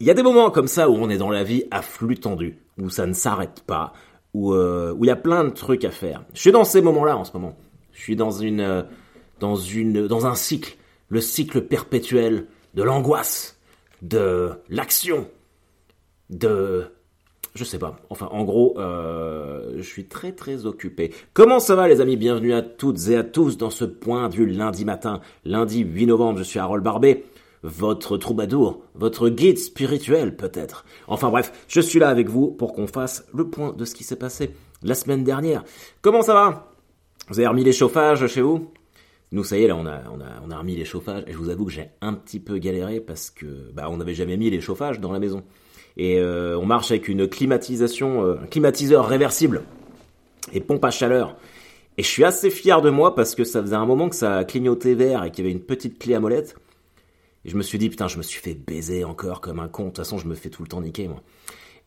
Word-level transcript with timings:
il 0.00 0.06
y 0.06 0.10
a 0.10 0.14
des 0.14 0.22
moments 0.22 0.50
comme 0.50 0.66
ça 0.66 0.88
où 0.88 0.94
on 0.94 1.10
est 1.10 1.18
dans 1.18 1.30
la 1.30 1.44
vie 1.44 1.64
à 1.70 1.82
flux 1.82 2.16
tendu, 2.16 2.58
où 2.78 2.88
ça 2.88 3.06
ne 3.06 3.12
s'arrête 3.12 3.62
pas, 3.66 3.92
où 4.32 4.54
euh, 4.54 4.94
où 4.94 5.04
il 5.04 5.08
y 5.08 5.10
a 5.10 5.16
plein 5.16 5.44
de 5.44 5.50
trucs 5.50 5.84
à 5.84 5.90
faire. 5.90 6.24
Je 6.32 6.40
suis 6.40 6.52
dans 6.52 6.64
ces 6.64 6.80
moments-là 6.80 7.16
en 7.16 7.24
ce 7.24 7.32
moment. 7.34 7.56
Je 7.92 8.00
suis 8.00 8.16
dans 8.16 8.30
une 8.30 8.60
euh, 8.60 8.82
dans 9.40 9.56
une 9.56 10.06
dans 10.06 10.26
un 10.26 10.34
cycle, 10.34 10.76
le 11.08 11.20
cycle 11.20 11.60
perpétuel 11.60 12.46
de 12.74 12.82
l'angoisse, 12.82 13.58
de 14.00 14.52
l'action, 14.70 15.28
de 16.30 16.86
je 17.54 17.64
sais 17.64 17.78
pas. 17.78 17.98
Enfin, 18.10 18.28
en 18.30 18.44
gros, 18.44 18.78
euh, 18.78 19.74
je 19.76 19.82
suis 19.82 20.06
très 20.06 20.32
très 20.32 20.66
occupé. 20.66 21.12
Comment 21.34 21.58
ça 21.58 21.74
va 21.74 21.88
les 21.88 22.00
amis? 22.00 22.16
Bienvenue 22.16 22.54
à 22.54 22.62
toutes 22.62 23.08
et 23.08 23.16
à 23.16 23.24
tous 23.24 23.58
dans 23.58 23.70
ce 23.70 23.84
point 23.84 24.28
du 24.28 24.46
lundi 24.46 24.84
matin, 24.84 25.20
lundi 25.44 25.80
8 25.80 26.06
novembre. 26.06 26.38
Je 26.38 26.44
suis 26.44 26.58
Harold 26.58 26.84
Barbet, 26.84 27.24
votre 27.62 28.16
troubadour, 28.16 28.82
votre 28.94 29.28
guide 29.28 29.58
spirituel 29.58 30.36
peut-être. 30.36 30.84
Enfin 31.06 31.30
bref, 31.30 31.52
je 31.68 31.80
suis 31.80 31.98
là 31.98 32.08
avec 32.08 32.28
vous 32.28 32.48
pour 32.48 32.72
qu'on 32.72 32.86
fasse 32.86 33.26
le 33.34 33.48
point 33.48 33.72
de 33.72 33.84
ce 33.84 33.94
qui 33.94 34.04
s'est 34.04 34.16
passé 34.16 34.50
la 34.82 34.94
semaine 34.94 35.24
dernière. 35.24 35.64
Comment 36.02 36.22
ça 36.22 36.34
va? 36.34 36.72
Vous 37.28 37.38
avez 37.38 37.48
remis 37.48 37.64
les 37.64 37.72
chauffages 37.72 38.26
chez 38.26 38.40
vous? 38.40 38.70
Nous, 39.32 39.44
ça 39.44 39.56
y 39.56 39.62
est, 39.62 39.68
là, 39.68 39.76
on 39.76 39.86
a, 39.86 40.02
on 40.12 40.20
a, 40.20 40.42
on 40.44 40.50
a 40.50 40.58
remis 40.58 40.74
les 40.74 40.84
chauffages. 40.84 41.22
Et 41.28 41.32
je 41.32 41.36
vous 41.36 41.50
avoue 41.50 41.66
que 41.66 41.70
j'ai 41.70 41.90
un 42.00 42.14
petit 42.14 42.40
peu 42.40 42.58
galéré 42.58 42.98
parce 42.98 43.30
que, 43.30 43.70
bah, 43.72 43.88
on 43.88 43.98
n'avait 43.98 44.14
jamais 44.14 44.36
mis 44.36 44.50
les 44.50 44.60
chauffages 44.60 44.98
dans 44.98 45.12
la 45.12 45.20
maison 45.20 45.44
et 45.96 46.18
euh, 46.18 46.58
on 46.58 46.66
marche 46.66 46.90
avec 46.90 47.08
une 47.08 47.28
climatisation, 47.28 48.24
euh, 48.24 48.36
un 48.42 48.46
climatiseur 48.46 49.06
réversible 49.06 49.62
et 50.52 50.60
pompe 50.60 50.84
à 50.84 50.90
chaleur. 50.90 51.36
Et 51.98 52.02
je 52.02 52.08
suis 52.08 52.24
assez 52.24 52.50
fier 52.50 52.80
de 52.80 52.90
moi 52.90 53.14
parce 53.14 53.34
que 53.34 53.44
ça 53.44 53.60
faisait 53.60 53.76
un 53.76 53.86
moment 53.86 54.08
que 54.08 54.16
ça 54.16 54.44
clignotait 54.44 54.94
vert 54.94 55.24
et 55.24 55.30
qu'il 55.30 55.44
y 55.44 55.48
avait 55.48 55.56
une 55.56 55.64
petite 55.64 55.98
clé 55.98 56.14
à 56.14 56.20
molette. 56.20 56.56
Et 57.44 57.50
je 57.50 57.56
me 57.56 57.62
suis 57.62 57.78
dit, 57.78 57.88
putain, 57.88 58.08
je 58.08 58.18
me 58.18 58.22
suis 58.22 58.40
fait 58.40 58.54
baiser 58.54 59.04
encore 59.04 59.40
comme 59.40 59.60
un 59.60 59.68
con. 59.68 59.84
De 59.84 59.88
toute 59.88 59.98
façon, 59.98 60.18
je 60.18 60.26
me 60.26 60.34
fais 60.34 60.50
tout 60.50 60.62
le 60.62 60.68
temps 60.68 60.80
niquer, 60.80 61.08
moi. 61.08 61.22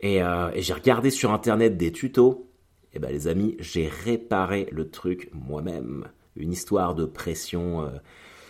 Et, 0.02 0.24
euh, 0.24 0.50
j'ai 0.56 0.74
regardé 0.74 1.10
sur 1.10 1.32
internet 1.32 1.78
des 1.78 1.92
tutos. 1.92 2.50
Et 2.94 3.00
ben, 3.00 3.12
les 3.12 3.28
amis, 3.28 3.56
j'ai 3.60 3.88
réparé 3.88 4.68
le 4.72 4.90
truc 4.90 5.30
moi-même. 5.34 6.08
Une 6.36 6.52
histoire 6.52 6.96
de 6.96 7.06
pression. 7.06 7.92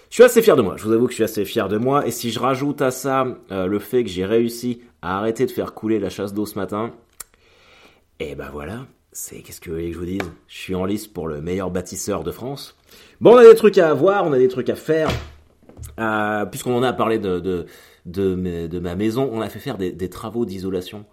Je 0.09 0.15
suis 0.15 0.23
assez 0.23 0.41
fier 0.41 0.55
de 0.55 0.61
moi. 0.61 0.75
Je 0.77 0.83
vous 0.85 0.93
avoue 0.93 1.05
que 1.05 1.11
je 1.11 1.15
suis 1.15 1.23
assez 1.23 1.43
fier 1.43 1.67
de 1.67 1.77
moi. 1.77 2.07
Et 2.07 2.11
si 2.11 2.31
je 2.31 2.39
rajoute 2.39 2.81
à 2.81 2.91
ça 2.91 3.25
le 3.49 3.79
fait 3.79 4.03
que 4.03 4.09
j'ai 4.09 4.25
réussi 4.25 4.81
arrêter 5.03 5.45
de 5.45 5.51
faire 5.51 5.73
couler 5.73 5.99
la 5.99 6.09
chasse 6.09 6.33
d'eau 6.33 6.45
ce 6.45 6.55
matin. 6.55 6.91
Et 8.19 8.35
ben 8.35 8.49
voilà, 8.51 8.85
c'est 9.11 9.41
qu'est-ce 9.41 9.59
que 9.59 9.69
vous 9.69 9.75
voulez 9.75 9.89
que 9.89 9.93
je 9.93 9.99
vous 9.99 10.05
dise? 10.05 10.31
Je 10.47 10.57
suis 10.57 10.75
en 10.75 10.85
liste 10.85 11.13
pour 11.13 11.27
le 11.27 11.41
meilleur 11.41 11.71
bâtisseur 11.71 12.23
de 12.23 12.31
France. 12.31 12.77
Bon, 13.19 13.33
on 13.33 13.38
a 13.38 13.43
des 13.43 13.55
trucs 13.55 13.77
à 13.77 13.93
voir, 13.93 14.25
on 14.25 14.33
a 14.33 14.38
des 14.38 14.47
trucs 14.47 14.69
à 14.69 14.75
faire. 14.75 15.09
Euh, 15.99 16.45
Puisqu'on 16.45 16.75
en 16.75 16.83
a 16.83 16.93
parlé 16.93 17.19
de, 17.19 17.67
ma 18.79 18.95
maison, 18.95 19.29
on 19.31 19.41
a 19.41 19.49
fait 19.49 19.59
faire 19.59 19.77
des, 19.77 20.09
travaux 20.09 20.45
d'isolation 20.45 21.05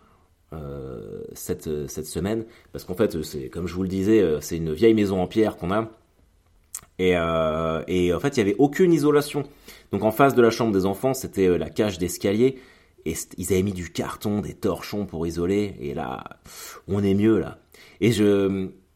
euh, 0.52 1.22
cette, 1.32 1.66
semaine. 2.06 2.44
Parce 2.72 2.84
qu'en 2.84 2.94
fait, 2.94 3.22
c'est 3.22 3.48
comme 3.48 3.66
je 3.66 3.74
vous 3.74 3.82
le 3.82 3.88
disais, 3.88 4.20
euh, 4.20 4.40
c'est 4.40 4.56
une 4.56 4.72
vieille 4.72 4.94
maison 4.94 5.20
en 5.20 5.26
pierre 5.26 5.56
qu'on 5.56 5.70
a. 5.70 5.90
Et, 6.98 7.16
en 7.16 8.20
fait, 8.20 8.36
il 8.36 8.44
n'y 8.44 8.50
avait 8.50 8.56
aucune 8.58 8.92
isolation. 8.92 9.44
Donc 9.92 10.04
en 10.04 10.10
face 10.10 10.34
de 10.34 10.42
la 10.42 10.50
chambre 10.50 10.72
des 10.72 10.86
enfants, 10.86 11.14
c'était 11.14 11.58
la 11.58 11.70
cage 11.70 11.98
d'escalier. 11.98 12.58
Et 13.06 13.14
ils 13.38 13.52
avaient 13.52 13.62
mis 13.62 13.72
du 13.72 13.90
carton, 13.90 14.40
des 14.40 14.52
torchons 14.52 15.06
pour 15.06 15.26
isoler. 15.26 15.76
Et 15.80 15.94
là, 15.94 16.22
on 16.86 17.02
est 17.02 17.14
mieux 17.14 17.38
là. 17.38 17.58
Et 18.02 18.12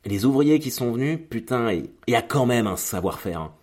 les 0.04 0.24
ouvriers 0.26 0.58
qui 0.58 0.70
sont 0.70 0.92
venus, 0.92 1.18
putain, 1.30 1.72
il 1.72 1.88
y 2.06 2.14
a 2.14 2.20
quand 2.20 2.44
même 2.44 2.66
un 2.66 2.76
savoir-faire. 2.76 3.40
Hein. 3.40 3.54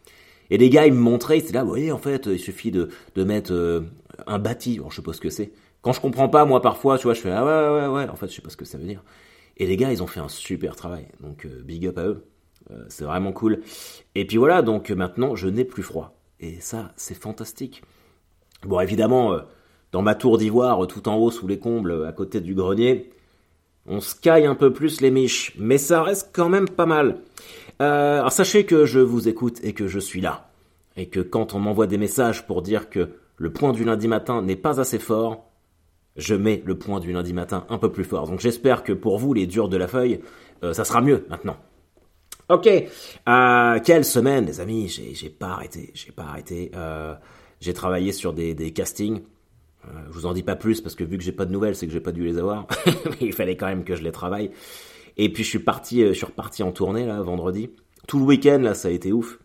Et 0.52 0.58
les 0.58 0.70
gars, 0.70 0.86
ils 0.86 0.94
me 0.94 1.00
montraient, 1.00 1.38
ils 1.40 1.44
étaient 1.44 1.54
là, 1.54 1.64
vous 1.64 1.70
voyez, 1.70 1.94
en 1.94 1.98
fait, 1.98 2.28
il 2.28 2.38
suffit 2.38 2.72
de, 2.72 2.90
de 3.16 3.24
mettre 3.24 3.54
euh, 3.54 3.82
un 4.28 4.38
bâti. 4.38 4.80
Je 4.90 4.96
sais 4.96 5.02
pas 5.02 5.14
ce 5.14 5.22
que 5.22 5.30
c'est. 5.30 5.54
Quand 5.82 5.94
je 5.94 6.02
comprends 6.02 6.28
pas, 6.28 6.44
moi, 6.44 6.62
parfois, 6.62 6.98
tu 6.98 7.06
vois, 7.06 7.14
je 7.14 7.22
fais, 7.22 7.32
ah 7.32 7.46
ouais, 7.46 7.88
ouais, 7.88 7.88
ouais, 7.88 8.10
en 8.10 8.16
fait, 8.18 8.28
je 8.28 8.36
sais 8.36 8.42
pas 8.42 8.50
ce 8.50 8.58
que 8.58 8.66
ça 8.66 8.78
veut 8.78 8.84
dire. 8.84 9.02
Et 9.56 9.66
les 9.66 9.78
gars, 9.78 9.92
ils 9.94 10.04
ont 10.04 10.08
fait 10.08 10.20
un 10.20 10.28
super 10.28 10.76
travail. 10.76 11.08
Donc, 11.22 11.46
euh, 11.46 11.62
big 11.64 11.88
up 11.88 11.98
à 11.98 12.06
eux. 12.06 12.26
Euh, 12.70 12.84
c'est 12.90 13.06
vraiment 13.06 13.32
cool. 13.32 13.62
Et 14.14 14.28
puis 14.28 14.38
voilà, 14.38 14.62
donc 14.62 14.92
maintenant, 14.92 15.36
je 15.36 15.48
n'ai 15.48 15.64
plus 15.64 15.84
froid. 15.84 16.20
Et 16.42 16.60
ça, 16.60 16.92
c'est 16.98 17.16
fantastique. 17.16 17.82
Bon, 18.64 18.80
évidemment, 18.82 19.38
dans 19.94 20.02
ma 20.02 20.16
tour 20.16 20.38
d'ivoire 20.38 20.86
tout 20.86 21.08
en 21.08 21.16
haut 21.16 21.32
sous 21.32 21.48
les 21.48 21.60
combles 21.60 22.06
à 22.06 22.12
côté 22.12 22.42
du 22.42 22.54
grenier. 22.54 23.10
On 23.88 24.00
se 24.00 24.16
un 24.30 24.56
peu 24.56 24.74
plus 24.74 25.02
les 25.02 25.12
miches, 25.12 25.54
mais 25.58 25.78
ça 25.78 26.04
reste 26.04 26.30
quand 26.34 26.50
même 26.50 26.70
pas 26.70 26.86
mal. 26.86 27.18
Euh, 27.82 28.20
alors 28.20 28.32
sachez 28.32 28.66
que 28.66 28.86
je 28.86 29.00
vous 29.00 29.28
écoute 29.28 29.60
et 29.64 29.74
que 29.74 29.88
je 29.88 30.00
suis 30.00 30.22
là. 30.22 30.52
Et 30.98 31.08
que 31.08 31.20
quand 31.20 31.56
on 31.56 31.60
m'envoie 31.60 31.88
des 31.88 31.98
messages 31.98 32.46
pour 32.46 32.62
dire 32.62 32.90
que 32.90 33.10
le 33.38 33.52
point 33.52 33.74
du 33.74 33.84
lundi 33.84 34.08
matin 34.08 34.42
n'est 34.44 34.56
pas 34.56 34.80
assez 34.80 35.00
fort, 35.00 35.50
je 36.16 36.36
mets 36.36 36.62
le 36.66 36.78
point 36.78 37.00
du 37.00 37.12
lundi 37.12 37.34
matin 37.34 37.66
un 37.70 37.80
peu 37.80 37.92
plus 37.92 38.04
fort. 38.04 38.28
Donc 38.28 38.40
j'espère 38.40 38.84
que 38.84 38.94
pour 38.94 39.18
vous, 39.18 39.34
les 39.34 39.48
durs 39.48 39.68
de 39.68 39.78
la 39.78 39.88
feuille, 39.88 40.22
euh, 40.64 40.74
ça 40.74 40.86
sera 40.86 41.02
mieux 41.02 41.26
maintenant. 41.30 41.58
Ok, 42.50 42.68
euh, 42.68 43.80
quelle 43.84 44.06
semaine, 44.06 44.46
les 44.46 44.60
amis, 44.60 44.90
j'ai 44.90 45.30
pas 45.30 45.48
arrêté, 45.48 45.92
j'ai 45.94 46.12
pas 46.12 46.24
arrêté. 46.24 46.72
j'ai 47.62 47.74
travaillé 47.74 48.12
sur 48.12 48.34
des, 48.34 48.54
des 48.54 48.72
castings. 48.74 49.22
Je 49.86 50.12
vous 50.12 50.26
en 50.26 50.34
dis 50.34 50.44
pas 50.44 50.58
plus 50.58 50.82
parce 50.82 50.94
que 50.94 51.04
vu 51.06 51.18
que 51.18 51.24
j'ai 51.24 51.32
pas 51.32 51.46
de 51.46 51.52
nouvelles, 51.52 51.76
c'est 51.76 51.88
que 51.88 51.94
j'ai 51.94 52.02
pas 52.02 52.12
dû 52.12 52.26
les 52.26 52.38
avoir. 52.38 52.68
il 53.22 53.34
fallait 53.34 53.56
quand 53.56 53.68
même 53.68 53.86
que 53.86 53.96
je 53.96 54.04
les 54.04 54.12
travaille. 54.12 54.52
Et 55.18 55.32
puis 55.32 55.44
je 55.44 55.50
suis 55.50 55.60
parti, 55.60 56.04
euh, 56.04 56.10
je 56.10 56.14
suis 56.14 56.26
reparti 56.26 56.64
en 56.64 56.72
tournée 56.72 57.06
là 57.06 57.22
vendredi. 57.22 57.70
Tout 58.08 58.20
le 58.20 58.26
week-end 58.26 58.60
là, 58.62 58.74
ça 58.74 58.88
a 58.88 58.92
été 58.92 59.12
ouf. 59.12 59.40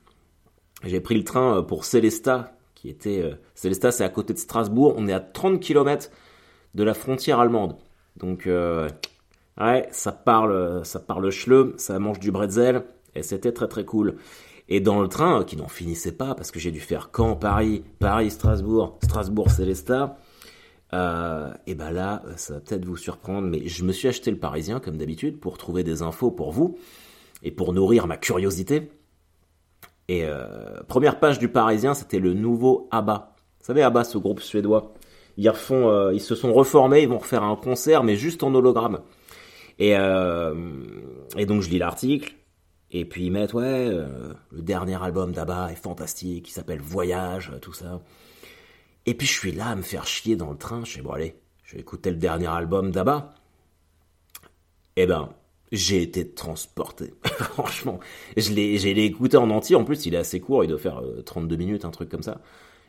J'ai 0.84 1.00
pris 1.00 1.16
le 1.16 1.24
train 1.24 1.58
euh, 1.58 1.62
pour 1.62 1.84
Célesta, 1.84 2.56
qui 2.74 2.88
était 2.88 3.32
Célesta, 3.54 3.90
c'est 3.90 4.04
à 4.04 4.08
côté 4.08 4.32
de 4.34 4.38
Strasbourg. 4.38 4.94
On 4.96 5.08
est 5.08 5.12
à 5.12 5.20
30 5.20 5.60
km 5.60 6.10
de 6.74 6.84
la 6.84 6.94
frontière 6.94 7.40
allemande. 7.40 7.76
Donc 8.16 8.46
ouais, 8.46 9.88
ça 9.90 10.12
parle, 10.12 10.84
ça 10.84 11.00
parle 11.00 11.30
schleu, 11.30 11.74
ça 11.78 11.98
mange 11.98 12.20
du 12.20 12.30
bretzel 12.30 12.84
et 13.14 13.22
c'était 13.22 13.52
très 13.52 13.68
très 13.68 13.84
cool. 13.84 14.16
Et 14.68 14.80
dans 14.80 15.00
le 15.00 15.08
train, 15.08 15.44
qui 15.44 15.56
n'en 15.56 15.68
finissait 15.68 16.12
pas, 16.12 16.34
parce 16.34 16.50
que 16.50 16.58
j'ai 16.58 16.72
dû 16.72 16.80
faire 16.80 17.10
Caen, 17.16 17.36
Paris, 17.36 17.84
Paris, 17.98 18.30
Strasbourg, 18.30 18.98
Strasbourg, 19.02 19.50
Célesta, 19.50 20.18
euh, 20.92 21.52
et 21.66 21.74
ben 21.74 21.90
là, 21.90 22.22
ça 22.36 22.54
va 22.54 22.60
peut-être 22.60 22.84
vous 22.84 22.96
surprendre, 22.96 23.48
mais 23.48 23.66
je 23.66 23.84
me 23.84 23.92
suis 23.92 24.08
acheté 24.08 24.30
le 24.30 24.38
Parisien 24.38 24.80
comme 24.80 24.96
d'habitude 24.96 25.40
pour 25.40 25.58
trouver 25.58 25.82
des 25.82 26.02
infos 26.02 26.30
pour 26.30 26.52
vous 26.52 26.78
et 27.42 27.50
pour 27.50 27.72
nourrir 27.72 28.06
ma 28.06 28.16
curiosité. 28.16 28.90
Et 30.08 30.24
euh, 30.24 30.82
première 30.86 31.18
page 31.18 31.38
du 31.38 31.48
Parisien, 31.48 31.94
c'était 31.94 32.20
le 32.20 32.34
nouveau 32.34 32.88
ABBA. 32.92 33.34
Vous 33.60 33.66
savez 33.66 33.82
ABBA, 33.82 34.04
ce 34.04 34.18
groupe 34.18 34.40
suédois. 34.40 34.94
Ils 35.36 35.50
refont, 35.50 35.88
euh, 35.88 36.14
ils 36.14 36.20
se 36.20 36.34
sont 36.34 36.52
reformés, 36.52 37.02
ils 37.02 37.08
vont 37.08 37.18
refaire 37.18 37.42
un 37.42 37.56
concert, 37.56 38.04
mais 38.04 38.14
juste 38.14 38.42
en 38.42 38.54
hologramme. 38.54 39.00
Et, 39.78 39.90
et 39.90 41.46
donc 41.46 41.60
je 41.60 41.68
lis 41.68 41.76
l'article, 41.76 42.34
et 42.90 43.04
puis 43.04 43.26
ils 43.26 43.30
mettent 43.30 43.52
ouais, 43.52 43.90
le 43.90 44.62
dernier 44.62 45.02
album 45.02 45.32
d'ABBA 45.32 45.72
est 45.72 45.76
fantastique, 45.76 46.48
il 46.48 46.52
s'appelle 46.52 46.80
Voyage, 46.80 47.52
tout 47.60 47.74
ça. 47.74 48.00
Et 49.06 49.14
puis 49.14 49.26
je 49.26 49.32
suis 49.32 49.52
là 49.52 49.68
à 49.68 49.76
me 49.76 49.82
faire 49.82 50.06
chier 50.06 50.36
dans 50.36 50.50
le 50.50 50.58
train. 50.58 50.84
Je 50.84 50.90
suis 50.90 51.02
bon, 51.02 51.12
allez, 51.12 51.36
je 51.64 51.74
vais 51.74 51.80
écouter 51.80 52.10
le 52.10 52.16
dernier 52.16 52.48
album 52.48 52.90
d'Abba. 52.90 53.34
Eh 54.96 55.06
ben, 55.06 55.30
j'ai 55.72 56.02
été 56.02 56.28
transporté. 56.28 57.14
Franchement, 57.24 58.00
je 58.36 58.52
l'ai, 58.52 58.78
j'ai 58.78 59.04
écouté 59.04 59.36
en 59.36 59.50
entier. 59.50 59.76
En 59.76 59.84
plus, 59.84 60.06
il 60.06 60.14
est 60.14 60.18
assez 60.18 60.40
court, 60.40 60.64
il 60.64 60.68
doit 60.68 60.78
faire 60.78 61.02
32 61.24 61.54
euh, 61.54 61.58
minutes, 61.58 61.84
un 61.84 61.90
truc 61.90 62.08
comme 62.08 62.22
ça. 62.22 62.40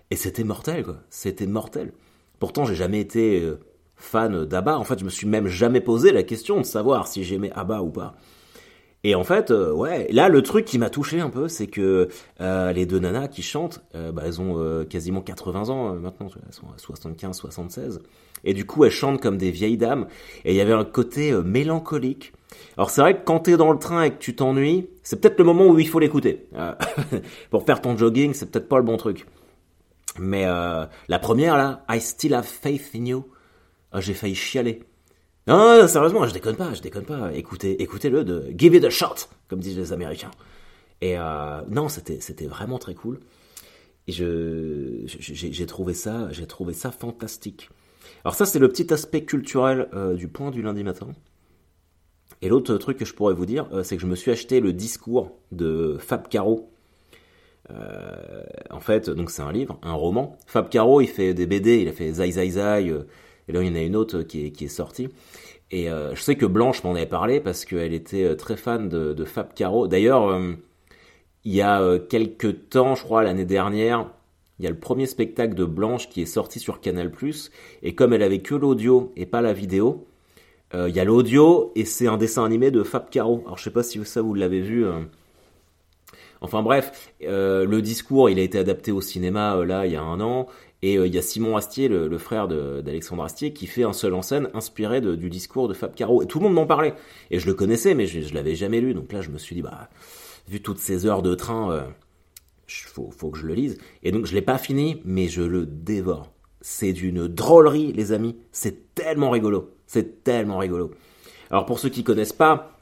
Et 0.10 0.16
c'était 0.16 0.44
mortel, 0.44 0.84
quoi. 0.84 0.98
C'était 1.10 1.48
mortel. 1.48 1.92
Pourtant, 2.40 2.66
j'ai 2.66 2.76
jamais 2.76 3.00
été 3.00 3.42
euh, 3.42 3.60
fan 3.96 4.46
d'Abba. 4.46 4.78
En 4.78 4.84
fait, 4.84 5.00
je 5.00 5.06
me 5.06 5.10
suis 5.10 5.28
même 5.28 5.48
jamais 5.48 5.82
posé 5.82 6.12
la 6.12 6.24
question 6.24 6.58
de 6.58 6.66
savoir 6.66 7.08
si 7.08 7.24
j'aimais 7.24 7.52
Abba 7.52 7.82
ou 7.82 7.90
pas. 7.90 8.16
Et 9.08 9.16
en 9.16 9.24
fait, 9.24 9.52
euh, 9.52 9.72
ouais, 9.72 10.10
là 10.12 10.28
le 10.28 10.42
truc 10.42 10.66
qui 10.66 10.78
m'a 10.78 10.90
touché 10.90 11.22
un 11.22 11.30
peu, 11.30 11.48
c'est 11.48 11.68
que 11.68 12.10
euh, 12.42 12.74
les 12.74 12.86
deux 12.86 13.00
nanas 13.00 13.30
qui 13.30 13.42
chantent, 13.42 13.82
euh, 13.96 14.12
bah, 14.12 14.24
elles 14.26 14.42
ont 14.42 14.84
quasiment 14.84 15.22
80 15.22 15.70
ans 15.70 15.94
maintenant, 15.94 16.28
elles 16.46 16.54
sont 16.54 16.66
à 16.76 16.78
75, 16.78 17.38
76. 17.38 18.02
Et 18.44 18.54
du 18.54 18.66
coup, 18.66 18.84
elles 18.84 18.92
chantent 18.92 19.22
comme 19.22 19.38
des 19.38 19.50
vieilles 19.50 19.78
dames. 19.78 20.08
Et 20.44 20.52
il 20.52 20.58
y 20.58 20.60
avait 20.60 20.74
un 20.74 20.84
côté 20.84 21.32
mélancolique. 21.32 22.34
Alors 22.76 22.90
c'est 22.90 23.00
vrai 23.00 23.18
que 23.18 23.24
quand 23.24 23.40
t'es 23.40 23.56
dans 23.56 23.72
le 23.72 23.80
train 23.80 24.04
et 24.04 24.12
que 24.12 24.18
tu 24.18 24.36
t'ennuies, 24.36 24.90
c'est 25.04 25.22
peut-être 25.22 25.40
le 25.40 25.46
moment 25.46 25.68
où 25.68 25.80
il 25.80 25.88
faut 25.88 26.00
l'écouter. 26.00 26.50
pour 27.50 27.66
faire 27.66 27.80
ton 27.80 27.96
jogging, 27.96 28.34
c'est 28.34 28.52
peut-être 28.52 28.68
pas 28.68 28.78
le 28.78 28.84
bon 28.84 28.98
truc. 28.98 29.26
Mais 30.20 30.44
la 30.44 31.20
première 31.20 31.56
là, 31.56 31.86
I 31.90 32.02
Still 32.02 32.34
Have 32.34 32.44
Faith 32.44 32.90
in 32.94 33.06
You, 33.06 33.26
ah, 33.94 34.02
j'ai 34.02 34.14
failli 34.14 34.36
chialer. 34.36 34.82
Non, 35.48 35.88
sérieusement, 35.88 36.28
je 36.28 36.34
déconne 36.34 36.58
pas, 36.58 36.74
je 36.74 36.82
déconne 36.82 37.06
pas. 37.06 37.32
Écoutez, 37.34 37.82
écoutez-le 37.82 38.26
de 38.26 38.52
Give 38.58 38.76
it 38.76 38.84
a 38.84 38.90
shot, 38.90 39.16
comme 39.48 39.60
disent 39.60 39.78
les 39.78 39.94
Américains. 39.94 40.32
Et 41.00 41.18
euh, 41.18 41.62
non, 41.70 41.88
c'était 41.88 42.20
c'était 42.20 42.48
vraiment 42.48 42.80
très 42.80 42.96
cool. 42.96 43.22
Et 44.08 44.12
je 44.12 45.04
j'ai 45.06 45.66
trouvé 45.66 45.94
ça 45.94 46.28
j'ai 46.32 46.48
trouvé 46.48 46.74
ça 46.74 46.92
fantastique. 46.92 47.70
Alors 48.26 48.36
ça 48.36 48.46
c'est 48.46 48.60
le 48.60 48.68
petit 48.68 48.94
aspect 48.94 49.24
culturel 49.24 49.88
euh, 49.94 50.16
du 50.16 50.28
point 50.28 50.52
du 50.52 50.62
lundi 50.62 50.84
matin. 50.84 51.08
Et 52.42 52.50
l'autre 52.50 52.76
truc 52.78 52.98
que 52.98 53.06
je 53.06 53.14
pourrais 53.14 53.34
vous 53.34 53.46
dire, 53.46 53.68
euh, 53.72 53.84
c'est 53.84 53.96
que 53.96 54.02
je 54.02 54.08
me 54.08 54.16
suis 54.16 54.32
acheté 54.32 54.60
le 54.60 54.74
discours 54.74 55.32
de 55.54 55.98
Fab 55.98 56.28
Caro. 56.28 56.70
en 58.70 58.80
fait, 58.82 59.10
donc 59.10 59.32
c'est 59.32 59.42
un 59.42 59.52
livre, 59.54 59.80
un 59.82 59.94
roman. 59.94 60.38
Fab 60.46 60.70
Caro, 60.70 61.00
il 61.00 61.08
fait 61.08 61.34
des 61.34 61.46
BD, 61.48 61.82
il 61.82 61.88
a 61.88 61.94
fait 61.94 62.12
Zai 62.12 62.32
Zai 62.32 62.50
Zai, 62.50 62.94
Et 63.48 63.52
là, 63.54 63.62
il 63.62 63.68
y 63.68 63.72
en 63.72 63.76
a 63.76 63.82
une 63.82 63.96
autre 63.96 64.22
qui 64.24 64.46
est, 64.46 64.68
sortie. 64.68 65.10
Et 65.72 65.90
euh, 65.90 66.16
je 66.16 66.22
sais 66.22 66.36
que 66.36 66.46
Blanche 66.46 66.84
m'en 66.84 66.96
avait 66.96 67.06
parlé 67.06 67.40
parce 67.40 67.66
qu'elle 67.66 67.94
était 67.94 68.24
euh, 68.24 68.36
très 68.36 68.58
fan 68.58 68.90
de, 68.90 69.14
de 69.14 69.26
Fab 69.26 69.54
Caro. 69.54 69.88
D'ailleurs, 69.88 70.30
euh, 70.30 70.54
il 71.44 71.54
y 71.54 71.62
a 71.62 71.98
quelques 72.10 72.70
temps, 72.70 72.96
je 72.96 73.04
crois 73.04 73.24
l'année 73.24 73.46
dernière, 73.46 74.10
il 74.60 74.66
y 74.66 74.68
a 74.68 74.72
le 74.72 74.80
premier 74.80 75.06
spectacle 75.06 75.54
de 75.54 75.66
Blanche 75.66 76.10
qui 76.10 76.22
est 76.22 76.26
sorti 76.26 76.60
sur 76.60 76.82
Canal+. 76.82 77.12
Et 77.84 77.96
comme 77.96 78.14
elle 78.14 78.24
avait 78.24 78.40
que 78.40 78.56
l'audio 78.56 79.14
et 79.16 79.26
pas 79.26 79.42
la 79.42 79.54
vidéo, 79.54 80.08
il 80.74 80.94
y 80.94 81.00
a 81.00 81.06
l'audio 81.06 81.72
et 81.76 81.86
c'est 81.86 82.08
un 82.08 82.18
dessin 82.18 82.44
animé 82.44 82.70
de 82.72 82.84
Fab 82.84 83.10
Caro. 83.10 83.44
Alors 83.46 83.58
je 83.58 83.64
sais 83.64 83.72
pas 83.72 83.84
si 83.84 84.04
ça 84.04 84.22
vous 84.22 84.34
l'avez 84.34 84.60
vu. 84.60 84.86
Enfin 86.42 86.64
bref, 86.64 87.14
le 87.22 87.80
discours 87.80 88.30
il 88.30 88.40
a 88.40 88.42
été 88.42 88.60
adapté 88.60 88.92
au 88.92 89.00
cinéma 89.00 89.64
là 89.64 89.86
il 89.86 89.94
y 89.94 89.96
a 89.96 90.02
un 90.02 90.20
an 90.20 90.48
et 90.82 90.98
euh, 90.98 91.08
il 91.08 91.14
y 91.14 91.18
a 91.18 91.22
Simon 91.22 91.58
Astier, 91.58 91.88
le, 91.88 92.18
frère 92.18 92.48
d'Alexandre 92.48 93.24
Astier, 93.24 93.54
qui 93.54 93.68
fait 93.68 93.84
un 93.84 93.94
seul 93.94 94.14
en 94.14 94.22
scène 94.22 94.50
inspiré 94.54 95.02
du 95.02 95.30
discours 95.30 95.68
de 95.68 95.74
Fab 95.74 95.96
Caro. 95.96 96.22
Et 96.22 96.28
tout 96.28 96.40
le 96.40 96.44
monde 96.44 96.54
m'en 96.54 96.68
parlait. 96.68 96.94
Et 97.32 97.40
je 97.40 97.48
le 97.48 97.54
connaissais, 97.54 97.96
mais 97.96 98.06
je, 98.06 98.22
je 98.22 98.34
l'avais 98.34 98.56
jamais 98.56 98.80
lu. 98.80 98.94
Donc 98.94 99.12
là, 99.12 99.22
je 99.22 99.30
me 99.30 99.38
suis 99.38 99.56
dit, 99.56 99.62
bah, 99.62 99.90
vu 100.48 100.62
toutes 100.62 100.80
ces 100.80 101.06
heures 101.06 101.24
de 101.24 101.34
train, 101.34 101.72
euh, 101.72 101.84
faut, 102.68 103.10
faut 103.12 103.32
que 103.32 103.40
je 103.40 103.48
le 103.48 103.56
lise. 103.56 103.78
Et 104.04 104.12
donc, 104.12 104.26
je 104.26 104.36
l'ai 104.36 104.42
pas 104.42 104.58
fini, 104.58 105.02
mais 105.04 105.28
je 105.28 105.42
le 105.42 105.66
dévore. 105.66 106.32
C'est 106.62 106.94
d'une 106.94 107.28
drôlerie, 107.28 107.92
les 107.94 108.12
amis. 108.12 108.36
C'est 108.52 108.94
tellement 108.94 109.32
rigolo. 109.32 109.72
C'est 109.88 110.24
tellement 110.24 110.60
rigolo. 110.60 110.92
Alors, 111.50 111.66
pour 111.66 111.80
ceux 111.80 111.90
qui 111.90 112.04
connaissent 112.04 112.34
pas, 112.34 112.78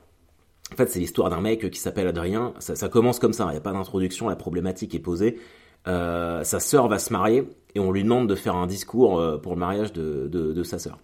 en 0.74 0.76
fait, 0.76 0.90
c'est 0.90 1.00
l'histoire 1.00 1.30
d'un 1.30 1.42
mec 1.42 1.70
qui 1.70 1.80
s'appelle 1.80 2.08
Adrien. 2.08 2.54
Ça, 2.60 2.90
commence 2.90 3.20
comme 3.20 3.34
ça. 3.34 3.46
Il 3.46 3.52
n'y 3.52 3.58
a 3.58 3.62
pas 3.62 3.72
d'introduction. 3.72 4.28
La 4.28 4.36
problématique 4.36 4.96
est 4.96 5.00
posée. 5.00 5.40
Euh, 5.88 6.44
sa 6.44 6.60
sœur 6.60 6.88
va 6.88 6.98
se 6.98 7.14
marier 7.14 7.48
et 7.76 7.80
on 7.80 7.92
lui 7.92 8.04
demande 8.04 8.28
de 8.28 8.36
faire 8.36 8.56
un 8.56 8.68
discours 8.68 9.20
euh, 9.20 9.38
pour 9.38 9.54
le 9.54 9.60
mariage 9.60 9.94
de, 9.94 10.64
sa 10.64 10.80
sœur. 10.80 10.98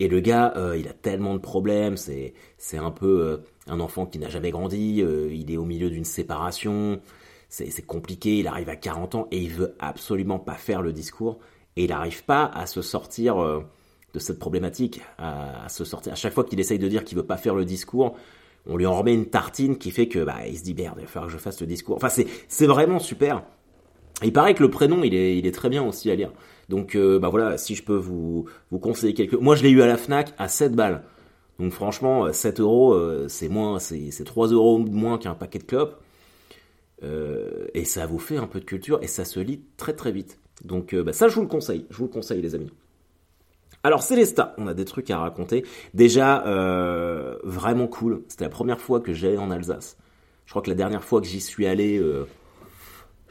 Et 0.00 0.08
le 0.08 0.20
gars, 0.20 0.52
euh, 0.56 0.76
il 0.76 0.88
a 0.88 0.92
tellement 0.92 1.34
de 1.34 1.38
problèmes, 1.38 1.96
c'est, 1.96 2.34
c'est 2.58 2.78
un 2.78 2.90
peu 2.90 3.40
un 3.66 3.80
enfant 3.80 4.06
qui 4.06 4.18
n'a 4.18 4.28
jamais 4.28 4.50
grandi, 4.50 4.98
il 4.98 5.50
est 5.50 5.56
au 5.56 5.64
milieu 5.64 5.90
d'une 5.90 6.04
séparation, 6.04 7.00
c'est, 7.48 7.70
c'est 7.70 7.82
compliqué, 7.82 8.38
il 8.38 8.46
arrive 8.46 8.68
à 8.68 8.76
40 8.76 9.14
ans 9.14 9.28
et 9.30 9.38
il 9.38 9.50
veut 9.50 9.74
absolument 9.78 10.38
pas 10.38 10.54
faire 10.54 10.82
le 10.82 10.92
discours 10.92 11.38
et 11.76 11.84
il 11.84 11.90
n'arrive 11.90 12.24
pas 12.24 12.44
à 12.44 12.66
se 12.66 12.82
sortir 12.82 13.36
de 14.14 14.18
cette 14.20 14.38
problématique, 14.38 15.02
à, 15.18 15.68
se 15.68 15.84
sortir. 15.84 16.12
À 16.12 16.16
chaque 16.16 16.32
fois 16.32 16.44
qu'il 16.44 16.58
essaye 16.60 16.78
de 16.78 16.88
dire 16.88 17.04
qu'il 17.04 17.18
veut 17.18 17.26
pas 17.26 17.36
faire 17.36 17.54
le 17.54 17.64
discours, 17.64 18.16
on 18.66 18.76
lui 18.76 18.86
en 18.86 18.96
remet 18.96 19.12
une 19.12 19.26
tartine 19.26 19.76
qui 19.76 19.90
fait 19.90 20.08
que 20.08 20.24
bah, 20.24 20.46
il 20.46 20.56
se 20.56 20.62
dit 20.62 20.72
merde, 20.72 20.96
il 20.98 21.02
va 21.02 21.08
falloir 21.08 21.26
que 21.26 21.36
je 21.36 21.42
fasse 21.42 21.60
le 21.60 21.66
discours. 21.66 21.96
Enfin, 21.96 22.08
c'est, 22.08 22.26
c'est 22.48 22.66
vraiment 22.66 23.00
super. 23.00 23.42
Il 24.22 24.32
paraît 24.32 24.54
que 24.54 24.62
le 24.62 24.70
prénom, 24.70 25.02
il 25.02 25.14
est, 25.14 25.54
très 25.54 25.68
bien 25.68 25.82
aussi 25.82 26.10
à 26.10 26.14
lire. 26.14 26.30
Donc, 26.68 26.94
euh, 26.94 27.18
bah 27.18 27.28
voilà, 27.28 27.58
si 27.58 27.74
je 27.74 27.82
peux 27.82 27.96
vous, 27.96 28.46
conseiller 28.80 29.14
quelques... 29.14 29.34
Moi, 29.34 29.56
je 29.56 29.62
l'ai 29.62 29.70
eu 29.70 29.82
à 29.82 29.86
la 29.86 29.96
FNAC 29.96 30.32
à 30.38 30.48
7 30.48 30.72
balles. 30.72 31.02
Donc 31.58 31.72
franchement, 31.72 32.32
7 32.32 32.58
euros, 32.60 32.94
euh, 32.94 33.26
c'est 33.28 33.48
moins, 33.48 33.78
c'est 33.78 34.24
3 34.24 34.48
euros 34.48 34.78
moins 34.78 35.18
qu'un 35.18 35.34
paquet 35.34 35.58
de 35.58 35.64
clopes. 35.64 36.00
Euh, 37.02 37.66
et 37.74 37.84
ça 37.84 38.06
vous 38.06 38.18
fait 38.18 38.38
un 38.38 38.46
peu 38.46 38.60
de 38.60 38.64
culture 38.64 38.98
et 39.02 39.06
ça 39.06 39.24
se 39.24 39.38
lit 39.40 39.60
très 39.76 39.92
très 39.92 40.10
vite. 40.10 40.38
Donc 40.64 40.94
bah, 40.94 41.12
ça, 41.12 41.28
je 41.28 41.34
vous 41.34 41.42
le 41.42 41.48
conseille. 41.48 41.86
Je 41.90 41.96
vous 41.98 42.04
le 42.04 42.10
conseille, 42.10 42.40
les 42.42 42.54
amis. 42.54 42.70
Alors 43.84 44.02
Célesta, 44.02 44.54
on 44.58 44.66
a 44.66 44.74
des 44.74 44.84
trucs 44.84 45.10
à 45.10 45.18
raconter. 45.18 45.64
Déjà, 45.92 46.42
vraiment 47.44 47.86
cool. 47.86 48.22
C'était 48.28 48.44
la 48.44 48.50
première 48.50 48.80
fois 48.80 49.00
que 49.00 49.12
j'allais 49.12 49.36
en 49.36 49.50
Alsace. 49.50 49.96
Je 50.46 50.50
crois 50.50 50.62
que 50.62 50.70
la 50.70 50.76
dernière 50.76 51.04
fois 51.04 51.20
que 51.20 51.26
j'y 51.26 51.40
suis 51.40 51.66
allé, 51.66 52.00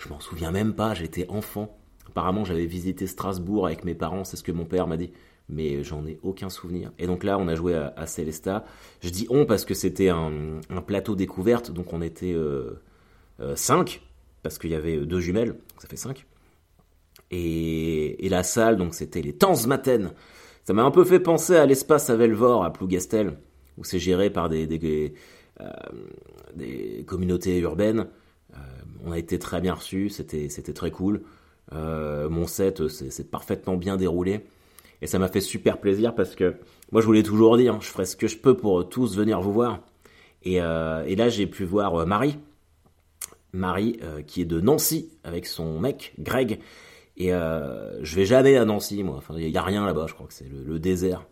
je 0.04 0.10
m'en 0.10 0.20
souviens 0.20 0.52
même 0.52 0.74
pas, 0.74 0.94
j'étais 0.94 1.28
enfant. 1.30 1.78
Apparemment, 2.08 2.44
j'avais 2.44 2.66
visité 2.66 3.08
Strasbourg 3.08 3.66
avec 3.66 3.86
mes 3.86 3.96
parents, 3.96 4.24
c'est 4.24 4.38
ce 4.38 4.44
que 4.44 4.52
mon 4.52 4.66
père 4.66 4.88
m'a 4.88 4.98
dit. 4.98 5.12
Mais 5.50 5.84
j'en 5.84 6.06
ai 6.06 6.20
aucun 6.24 6.50
souvenir. 6.50 6.92
Et 7.00 7.08
donc 7.08 7.24
là, 7.24 7.38
on 7.38 7.48
a 7.48 7.56
joué 7.56 7.76
à, 7.76 8.06
Célesta. 8.06 8.66
Je 9.02 9.10
dis 9.10 9.28
on 9.30 9.46
parce 9.46 9.66
que 9.66 9.74
c'était 9.74 10.10
un, 10.10 10.60
plateau 10.86 11.16
découverte, 11.16 11.72
donc 11.72 11.94
on 11.94 12.02
était 12.02 12.34
5, 12.34 12.36
euh, 12.38 12.76
euh, 13.42 13.56
parce 14.42 14.58
qu'il 14.58 14.72
y 14.72 14.76
avait 14.76 15.06
deux 15.06 15.20
jumelles, 15.20 15.50
donc 15.50 15.82
ça 15.82 15.88
fait 15.88 15.98
5. 15.98 16.26
Et, 17.32 18.28
la 18.30 18.44
salle, 18.44 18.78
donc 18.78 18.96
c'était 18.96 19.22
les 19.22 19.34
Tanzmaten. 19.34 20.14
Ça 20.64 20.74
m'a 20.74 20.84
un 20.84 20.92
peu 20.92 21.04
fait 21.04 21.20
penser 21.20 21.56
à 21.56 21.66
l'espace 21.66 22.10
à 22.10 22.16
Velvor, 22.16 22.64
à 22.64 22.72
Plougastel, 22.74 23.38
où 23.78 23.84
c'est 23.84 24.00
géré 24.00 24.30
par 24.30 24.50
des, 24.50 24.66
des 24.66 25.14
euh, 25.60 27.04
communautés 27.06 27.60
urbaines 27.60 28.08
on 29.04 29.12
a 29.12 29.18
été 29.18 29.38
très 29.40 29.62
bien 29.62 29.74
reçus, 29.74 30.10
c'était 30.10 30.74
très 30.74 30.92
cool. 30.92 31.24
Euh, 31.72 32.30
mon 32.30 32.48
set 32.48 32.88
c'est 32.88 33.30
parfaitement 33.30 33.78
bien 33.78 33.96
déroulé 33.96 34.42
et 35.02 35.08
ça 35.08 35.18
m'a 35.18 35.30
fait 35.30 35.42
super 35.42 35.80
plaisir 35.80 36.14
parce 36.14 36.36
que 36.36 36.56
moi 36.92 37.02
je 37.02 37.06
voulais 37.06 37.24
toujours 37.24 37.58
dire, 37.58 37.80
je 37.82 37.88
ferai 37.88 38.06
ce 38.06 38.16
que 38.16 38.28
je 38.28 38.38
peux 38.38 38.56
pour 38.56 38.88
tous 38.88 39.18
venir 39.18 39.42
vous 39.42 39.54
voir. 39.54 39.80
Et, 40.44 40.62
euh, 40.62 41.16
là 41.16 41.30
j'ai 41.30 41.48
pu 41.48 41.64
voir 41.64 41.96
euh, 41.96 42.06
Marie, 42.06 42.38
Marie 43.54 44.00
qui 44.28 44.42
est 44.42 44.46
de 44.46 44.60
Nancy 44.60 45.10
avec 45.24 45.46
son 45.46 45.80
mec 45.80 46.14
Greg. 46.20 46.60
Et 47.16 47.30
je 47.30 48.16
vais 48.16 48.26
jamais 48.26 48.58
à 48.58 48.66
Nancy 48.66 49.04
moi, 49.04 49.22
il 49.36 49.50
y 49.50 49.58
a 49.58 49.62
rien 49.62 49.86
là-bas, 49.86 50.08
je 50.08 50.16
crois 50.16 50.26
que 50.26 50.34
c'est 50.34 50.50
le, 50.50 50.80
désert. 50.80 51.28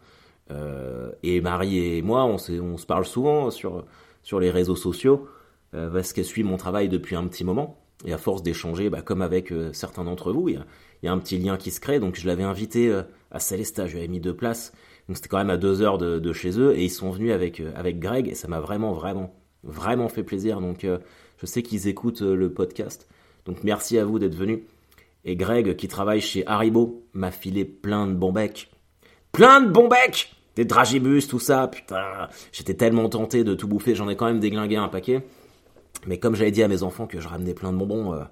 et 1.24 1.42
Marie 1.42 1.98
et 1.98 2.02
moi 2.04 2.26
on, 2.26 2.38
se 2.38 2.86
parle 2.86 3.06
souvent 3.06 3.50
sur 3.50 4.40
les 4.40 4.52
réseaux 4.52 4.76
sociaux 4.76 5.28
euh, 5.28 5.41
parce 5.72 6.14
qu'elle 6.14 6.26
suit 6.26 6.44
mon 6.44 6.58
travail 6.58 6.90
depuis 6.90 7.16
un 7.16 7.26
petit 7.28 7.44
moment. 7.44 7.82
Et 8.06 8.14
à 8.14 8.18
force 8.18 8.42
d'échanger, 8.42 8.90
bah, 8.90 9.02
comme 9.02 9.22
avec 9.22 9.52
euh, 9.52 9.72
certains 9.74 10.04
d'entre 10.04 10.32
vous, 10.32 10.50
il 10.50 10.64
y, 11.04 11.08
a, 11.08 11.12
un 11.12 11.20
petit 11.20 11.38
lien 11.38 11.58
qui 11.58 11.72
se 11.72 11.80
crée. 11.80 12.00
Donc 12.00 12.16
je 12.16 12.28
l'avais 12.28 12.44
invité 12.44 12.90
euh, 12.90 13.04
à 13.30 13.40
Célesta, 13.40 13.86
je 13.86 13.94
lui 13.94 14.00
avais 14.00 14.08
mis 14.08 14.20
deux 14.20 14.36
places. 14.36 14.72
Donc 15.08 15.18
c'était 15.18 15.30
quand 15.30 15.38
même 15.38 15.50
à 15.50 15.58
deux 15.58 15.82
heures 15.82 15.98
de, 15.98 16.34
chez 16.34 16.60
eux. 16.60 16.76
Et 16.76 16.86
ils 16.86 16.90
sont 16.90 17.12
venus 17.12 17.32
avec, 17.32 17.62
avec 17.76 18.00
Greg. 18.00 18.28
Et 18.28 18.36
ça 18.36 18.48
m'a 18.48 18.60
vraiment, 18.60 18.94
vraiment, 18.94 19.34
vraiment 19.64 20.10
fait 20.10 20.24
plaisir. 20.24 20.62
Donc 20.62 20.86
je 20.86 21.46
sais 21.46 21.62
qu'ils 21.64 21.88
écoutent 21.88 22.22
le 22.22 22.54
podcast. 22.54 23.08
Donc 23.46 23.64
merci 23.64 23.98
à 23.98 24.06
vous 24.06 24.20
d'être 24.20 24.36
venus. 24.36 24.60
Et 25.26 25.36
Greg, 25.36 25.76
qui 25.76 25.88
travaille 25.88 26.22
chez 26.22 26.46
Haribo, 26.48 27.04
m'a 27.14 27.32
filé 27.32 27.66
plein 27.66 28.08
de 28.08 28.14
bons 28.14 28.32
becs. 28.32 28.72
Plein 29.32 29.62
de 29.62 29.70
bons 29.70 29.88
becs 29.88 30.34
Des 30.56 30.66
dragibus, 30.66 31.28
tout 31.28 31.40
ça, 31.40 31.68
putain. 31.68 32.30
J'étais 32.52 32.74
tellement 32.74 33.10
tenté 33.10 33.44
de 33.44 33.54
tout 33.54 33.68
bouffer, 33.68 33.96
j'en 33.96 34.10
ai 34.10 34.16
quand 34.16 34.26
même 34.26 34.40
déglingué 34.40 34.78
un 34.78 34.88
paquet. 34.88 35.24
Mais 36.08 36.18
comme 36.18 36.36
j'avais 36.36 36.52
dit 36.52 36.64
à 36.64 36.68
mes 36.68 36.84
enfants 36.84 37.08
que 37.08 37.20
je 37.20 37.28
ramenais 37.28 37.54
plein 37.54 37.72
de 37.72 37.78
bonbons, 37.78 38.14
euh, 38.14 38.24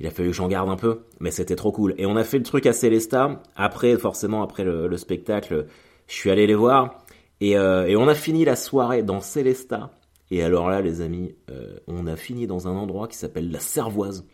il 0.00 0.06
a 0.06 0.10
fallu 0.10 0.30
que 0.30 0.36
j'en 0.36 0.48
garde 0.48 0.68
un 0.68 0.76
peu. 0.76 1.00
Mais 1.20 1.30
c'était 1.30 1.56
trop 1.56 1.72
cool. 1.72 1.94
Et 1.98 2.06
on 2.06 2.16
a 2.16 2.24
fait 2.24 2.38
le 2.38 2.44
truc 2.44 2.66
à 2.66 2.72
Célesta. 2.72 3.40
Après, 3.56 3.96
forcément, 3.96 4.42
après 4.42 4.64
le, 4.64 4.96
spectacle, 4.96 5.66
je 6.08 6.14
suis 6.14 6.30
allé 6.30 6.46
les 6.46 6.54
voir. 6.54 7.04
Euh, 7.42 7.86
et, 7.86 7.96
on 7.96 8.08
a 8.08 8.14
fini 8.14 8.44
la 8.44 8.56
soirée 8.56 9.02
dans 9.02 9.20
Célesta. 9.20 9.90
Et 10.30 10.42
alors 10.42 10.70
là, 10.70 10.80
les 10.80 11.00
amis, 11.00 11.34
euh, 11.50 11.76
on 11.86 12.06
a 12.06 12.16
fini 12.16 12.46
dans 12.46 12.68
un 12.68 12.72
endroit 12.72 13.08
qui 13.08 13.16
s'appelle 13.16 13.50
la 13.50 13.60
Servoise. 13.60 14.24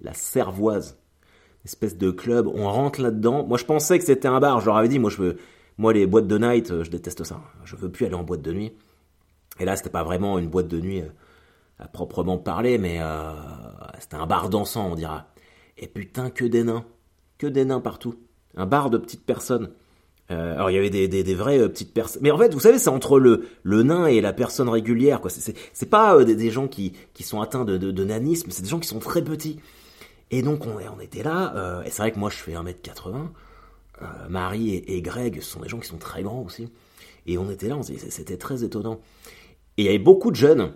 La 0.00 0.14
Servoise. 0.14 0.98
Espèce 1.64 1.98
de 1.98 2.10
club. 2.10 2.46
On 2.46 2.70
rentre 2.70 3.02
là-dedans. 3.02 3.44
Moi, 3.44 3.58
je 3.58 3.64
pensais 3.64 3.98
que 3.98 4.04
c'était 4.04 4.28
un 4.28 4.40
bar. 4.40 4.60
Je 4.60 4.66
leur 4.66 4.76
avais 4.76 4.88
dit, 4.88 4.98
moi, 4.98 5.10
je 5.10 5.18
veux, 5.18 5.36
moi, 5.76 5.92
les 5.92 6.06
boîtes 6.06 6.28
de 6.28 6.38
night, 6.38 6.82
je 6.82 6.90
déteste 6.90 7.24
ça. 7.24 7.40
Je 7.64 7.76
veux 7.76 7.90
plus 7.90 8.06
aller 8.06 8.14
en 8.14 8.24
boîte 8.24 8.42
de 8.42 8.52
nuit. 8.52 8.72
Et 9.60 9.64
là, 9.64 9.76
c'était 9.76 9.90
pas 9.90 10.04
vraiment 10.04 10.38
une 10.38 10.48
boîte 10.48 10.68
de 10.68 10.80
nuit 10.80 11.02
à 11.78 11.86
proprement 11.86 12.38
parler, 12.38 12.78
mais 12.78 12.98
euh, 13.00 13.32
c'était 14.00 14.16
un 14.16 14.26
bar 14.26 14.48
dansant, 14.48 14.90
on 14.90 14.94
dira. 14.94 15.28
Et 15.76 15.86
putain, 15.86 16.30
que 16.30 16.44
des 16.44 16.64
nains. 16.64 16.84
Que 17.38 17.46
des 17.46 17.64
nains 17.64 17.80
partout. 17.80 18.16
Un 18.56 18.66
bar 18.66 18.90
de 18.90 18.98
petites 18.98 19.24
personnes. 19.24 19.70
Euh, 20.30 20.54
alors 20.54 20.70
il 20.70 20.74
y 20.74 20.78
avait 20.78 20.90
des, 20.90 21.08
des, 21.08 21.34
vraies 21.34 21.58
euh, 21.58 21.68
petites 21.68 21.94
personnes. 21.94 22.20
Mais 22.22 22.30
en 22.30 22.38
fait, 22.38 22.52
vous 22.52 22.60
savez, 22.60 22.78
c'est 22.78 22.90
entre 22.90 23.18
le, 23.18 23.48
le 23.62 23.82
nain 23.82 24.06
et 24.06 24.20
la 24.20 24.32
personne 24.32 24.68
régulière. 24.68 25.20
quoi. 25.20 25.30
C'est 25.30 25.88
pas 25.88 26.22
des, 26.24 26.34
des, 26.34 26.50
gens 26.50 26.68
qui, 26.68 26.94
qui 27.14 27.22
sont 27.22 27.40
atteints 27.40 27.64
de, 27.64 27.78
de, 27.78 28.04
nanisme, 28.04 28.50
c'est 28.50 28.62
des 28.62 28.68
gens 28.68 28.80
qui 28.80 28.88
sont 28.88 28.98
très 28.98 29.22
petits. 29.22 29.60
Et 30.30 30.42
donc 30.42 30.66
on, 30.66 30.76
on 30.94 31.00
était 31.00 31.22
là, 31.22 31.82
et 31.86 31.90
c'est 31.90 32.02
vrai 32.02 32.12
que 32.12 32.18
moi 32.18 32.28
je 32.28 32.36
fais 32.36 32.52
1m80. 32.52 33.28
Marie 34.28 34.74
et, 34.74 34.96
et, 34.96 35.00
Greg 35.00 35.40
sont 35.40 35.60
des 35.60 35.68
gens 35.68 35.78
qui 35.78 35.88
sont 35.88 35.96
très 35.96 36.22
grands 36.22 36.42
aussi. 36.42 36.68
Et 37.26 37.38
on 37.38 37.50
était 37.50 37.68
là, 37.68 37.78
c'était 37.82 38.36
très 38.36 38.62
étonnant. 38.64 39.00
Et 39.78 39.82
il 39.82 39.84
y 39.86 39.88
avait 39.88 39.98
beaucoup 39.98 40.30
de 40.30 40.36
jeunes 40.36 40.74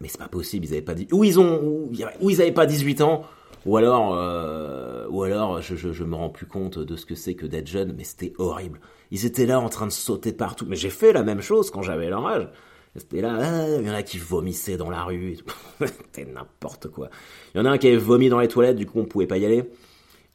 mais 0.00 0.08
c'est 0.08 0.18
pas 0.18 0.28
possible, 0.28 0.66
ils 0.66 0.72
avaient 0.72 0.82
pas 0.82 0.94
dit, 0.94 1.08
ou 1.12 1.24
ils 1.24 1.38
ont, 1.38 1.60
ou, 1.62 2.30
ils 2.30 2.40
avaient 2.40 2.52
pas 2.52 2.66
18 2.66 3.00
ans, 3.00 3.24
ou 3.66 3.76
alors, 3.76 4.14
euh, 4.14 5.06
ou 5.08 5.22
alors, 5.22 5.60
je, 5.60 5.74
je, 5.76 5.92
je, 5.92 6.04
me 6.04 6.14
rends 6.14 6.30
plus 6.30 6.46
compte 6.46 6.78
de 6.78 6.96
ce 6.96 7.06
que 7.06 7.14
c'est 7.14 7.34
que 7.34 7.46
d'être 7.46 7.66
jeune, 7.66 7.94
mais 7.96 8.04
c'était 8.04 8.32
horrible. 8.38 8.80
Ils 9.10 9.26
étaient 9.26 9.46
là 9.46 9.60
en 9.60 9.68
train 9.68 9.86
de 9.86 9.92
sauter 9.92 10.32
partout, 10.32 10.66
mais 10.68 10.76
j'ai 10.76 10.90
fait 10.90 11.12
la 11.12 11.22
même 11.22 11.40
chose 11.40 11.70
quand 11.70 11.82
j'avais 11.82 12.08
leur 12.08 12.26
âge. 12.26 12.48
C'était 12.96 13.20
là, 13.20 13.36
ah, 13.40 13.80
il 13.80 13.86
y 13.86 13.90
en 13.90 13.94
a 13.94 14.02
qui 14.02 14.18
vomissaient 14.18 14.76
dans 14.76 14.90
la 14.90 15.04
rue, 15.04 15.36
c'était 15.80 16.24
n'importe 16.24 16.88
quoi. 16.88 17.10
Il 17.54 17.58
y 17.58 17.60
en 17.60 17.64
a 17.64 17.70
un 17.70 17.78
qui 17.78 17.88
avait 17.88 17.96
vomi 17.96 18.28
dans 18.28 18.40
les 18.40 18.48
toilettes, 18.48 18.76
du 18.76 18.86
coup 18.86 18.98
on 18.98 19.04
pouvait 19.04 19.26
pas 19.26 19.38
y 19.38 19.44
aller. 19.44 19.64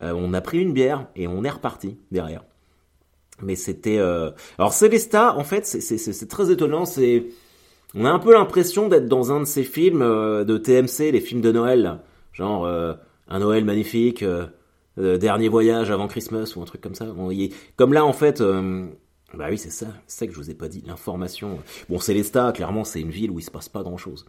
Euh, 0.01 0.13
on 0.15 0.33
a 0.33 0.41
pris 0.41 0.59
une 0.59 0.73
bière 0.73 1.07
et 1.15 1.27
on 1.27 1.43
est 1.43 1.49
reparti 1.49 1.97
derrière. 2.11 2.43
Mais 3.41 3.55
c'était, 3.55 3.97
euh... 3.97 4.31
alors 4.57 4.73
Célesta, 4.73 5.35
en 5.37 5.43
fait, 5.43 5.65
c'est 5.65 6.27
très 6.27 6.51
étonnant, 6.51 6.85
c'est 6.85 7.25
on 7.95 8.05
a 8.05 8.11
un 8.11 8.19
peu 8.19 8.33
l'impression 8.33 8.87
d'être 8.87 9.07
dans 9.07 9.31
un 9.31 9.41
de 9.41 9.45
ces 9.45 9.63
films 9.63 10.01
euh, 10.01 10.43
de 10.43 10.57
TMC, 10.57 11.11
les 11.11 11.21
films 11.21 11.41
de 11.41 11.51
Noël, 11.51 11.99
genre 12.31 12.65
euh, 12.65 12.93
un 13.27 13.39
Noël 13.39 13.65
magnifique, 13.65 14.23
euh, 14.23 14.47
Dernier 14.95 15.49
voyage 15.49 15.89
avant 15.89 16.07
Christmas 16.07 16.53
ou 16.55 16.61
un 16.61 16.65
truc 16.65 16.79
comme 16.79 16.93
ça. 16.93 17.07
comme 17.77 17.93
là, 17.93 18.05
en 18.05 18.13
fait, 18.13 18.43
bah 19.33 19.47
oui, 19.49 19.57
c'est 19.57 19.71
ça, 19.71 19.87
c'est 20.05 20.19
ça 20.19 20.27
que 20.27 20.33
je 20.33 20.37
vous 20.37 20.51
ai 20.51 20.53
pas 20.53 20.67
dit, 20.67 20.83
l'information. 20.85 21.57
Bon, 21.89 21.97
Célesta, 21.99 22.51
clairement, 22.51 22.83
c'est 22.83 23.01
une 23.01 23.09
ville 23.09 23.31
où 23.31 23.39
il 23.39 23.41
se 23.41 23.49
passe 23.49 23.69
pas 23.69 23.81
grand 23.81 23.97
chose. 23.97 24.27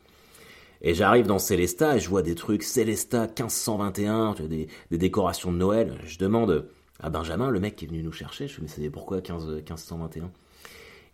Et 0.80 0.94
j'arrive 0.94 1.26
dans 1.26 1.38
Célesta 1.38 1.96
et 1.96 2.00
je 2.00 2.08
vois 2.08 2.22
des 2.22 2.34
trucs 2.34 2.62
Célesta 2.62 3.26
1521, 3.26 4.36
des, 4.48 4.68
des 4.90 4.96
décorations 4.96 5.52
de 5.52 5.58
Noël. 5.58 5.98
Je 6.06 6.16
demande 6.16 6.66
à 6.98 7.10
Benjamin, 7.10 7.50
le 7.50 7.60
mec 7.60 7.76
qui 7.76 7.84
est 7.84 7.88
venu 7.88 8.02
nous 8.02 8.12
chercher, 8.12 8.48
je 8.48 8.62
me 8.62 8.66
dis, 8.66 8.88
pourquoi 8.88 9.20
15, 9.20 9.46
1521 9.46 10.30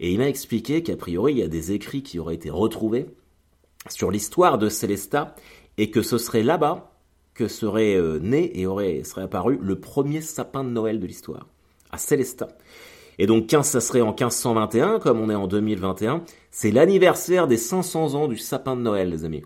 Et 0.00 0.12
il 0.12 0.18
m'a 0.18 0.28
expliqué 0.28 0.82
qu'a 0.82 0.96
priori, 0.96 1.34
il 1.34 1.38
y 1.38 1.42
a 1.42 1.48
des 1.48 1.72
écrits 1.72 2.02
qui 2.02 2.18
auraient 2.18 2.34
été 2.34 2.48
retrouvés 2.50 3.06
sur 3.88 4.10
l'histoire 4.10 4.58
de 4.58 4.70
Célesta 4.70 5.36
et 5.76 5.90
que 5.90 6.02
ce 6.02 6.18
serait 6.18 6.42
là-bas 6.42 6.90
que 7.34 7.48
serait 7.48 7.94
euh, 7.94 8.18
né 8.18 8.58
et 8.58 8.66
aurait 8.66 9.04
serait 9.04 9.22
apparu 9.22 9.58
le 9.62 9.78
premier 9.78 10.20
sapin 10.20 10.64
de 10.64 10.70
Noël 10.70 11.00
de 11.00 11.06
l'histoire, 11.06 11.46
à 11.90 11.98
Célestat. 11.98 12.48
Et 13.18 13.26
donc 13.26 13.46
15, 13.46 13.66
ça 13.66 13.80
serait 13.80 14.00
en 14.00 14.08
1521, 14.08 14.98
comme 14.98 15.20
on 15.20 15.30
est 15.30 15.34
en 15.34 15.46
2021, 15.46 16.24
c'est 16.50 16.70
l'anniversaire 16.70 17.46
des 17.46 17.58
500 17.58 18.14
ans 18.14 18.28
du 18.28 18.38
sapin 18.38 18.76
de 18.76 18.80
Noël, 18.80 19.10
les 19.10 19.24
amis. 19.24 19.42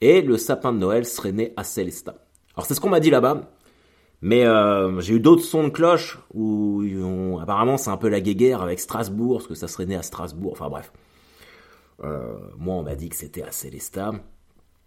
Et 0.00 0.22
le 0.22 0.36
sapin 0.36 0.72
de 0.72 0.78
Noël 0.78 1.06
serait 1.06 1.32
né 1.32 1.52
à 1.56 1.64
Célestat. 1.64 2.16
Alors 2.56 2.66
c'est 2.66 2.74
ce 2.74 2.80
qu'on 2.80 2.90
m'a 2.90 3.00
dit 3.00 3.10
là-bas, 3.10 3.53
mais 4.24 4.46
euh, 4.46 5.00
j'ai 5.00 5.16
eu 5.16 5.20
d'autres 5.20 5.42
sons 5.42 5.64
de 5.64 5.68
cloche 5.68 6.18
où 6.32 6.82
apparemment 7.42 7.76
c'est 7.76 7.90
un 7.90 7.98
peu 7.98 8.08
la 8.08 8.22
guéguerre 8.22 8.62
avec 8.62 8.80
Strasbourg, 8.80 9.36
parce 9.36 9.46
que 9.46 9.54
ça 9.54 9.68
serait 9.68 9.84
né 9.84 9.96
à 9.96 10.02
Strasbourg, 10.02 10.52
enfin 10.52 10.70
bref. 10.70 10.94
Euh, 12.02 12.38
moi 12.56 12.76
on 12.76 12.82
m'a 12.82 12.94
dit 12.94 13.10
que 13.10 13.16
c'était 13.16 13.42
à 13.42 13.52
Célestat. 13.52 14.12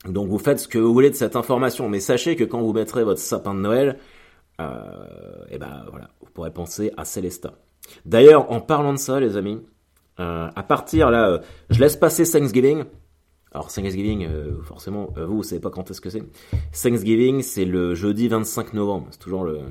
Donc 0.06 0.28
vous 0.28 0.40
faites 0.40 0.60
ce 0.60 0.68
que 0.68 0.80
vous 0.80 0.92
voulez 0.92 1.12
de 1.12 1.16
cette 1.16 1.36
information, 1.36 1.88
mais 1.88 2.00
sachez 2.00 2.36
que 2.36 2.46
quand 2.46 2.62
vous 2.62 2.74
mettrez 2.74 3.04
votre 3.04 3.20
sapin 3.20 3.54
de 3.54 3.60
Noël, 3.60 4.00
et 4.58 4.64
euh, 4.64 5.46
eh 5.52 5.60
ben 5.60 5.86
voilà, 5.92 6.10
vous 6.20 6.32
pourrez 6.34 6.52
penser 6.52 6.92
à 6.98 7.06
Célestat. 7.06 7.54
D'ailleurs, 8.08 8.52
en 8.52 8.60
parlant 8.60 8.94
de 8.94 8.98
ça, 8.98 9.20
les 9.20 9.38
amis, 9.38 9.62
euh, 10.20 10.50
à 10.56 10.64
partir 10.64 11.12
là, 11.12 11.42
je 11.70 11.80
laisse 11.80 11.96
passer 11.96 12.24
Thanksgiving. 12.24 12.86
Alors 13.54 13.72
Thanksgiving, 13.72 14.28
forcément, 14.64 15.10
vous, 15.16 15.38
vous 15.38 15.44
savez 15.44 15.62
pas 15.62 15.70
quand 15.70 15.90
est-ce 15.90 16.02
que 16.02 16.10
c'est. 16.10 16.24
Thanksgiving, 16.72 17.42
c'est 17.42 17.66
le 17.66 17.96
jeudi 17.96 18.28
25 18.28 18.74
novembre. 18.74 19.08
C'est 19.12 19.20
toujours 19.20 19.46
le, 19.46 19.62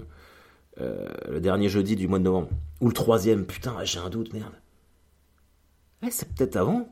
le 0.78 1.40
dernier 1.40 1.68
jeudi 1.68 1.94
du 1.94 2.08
mois 2.08 2.18
de 2.18 2.24
novembre. 2.24 2.48
Ou 2.80 2.88
le 2.88 2.94
troisième, 2.94 3.44
putain, 3.44 3.76
j'ai 3.84 3.98
un 3.98 4.08
doute, 4.08 4.32
merde. 4.32 4.54
C'est 6.10 6.32
peut-être 6.34 6.56
avant 6.56 6.88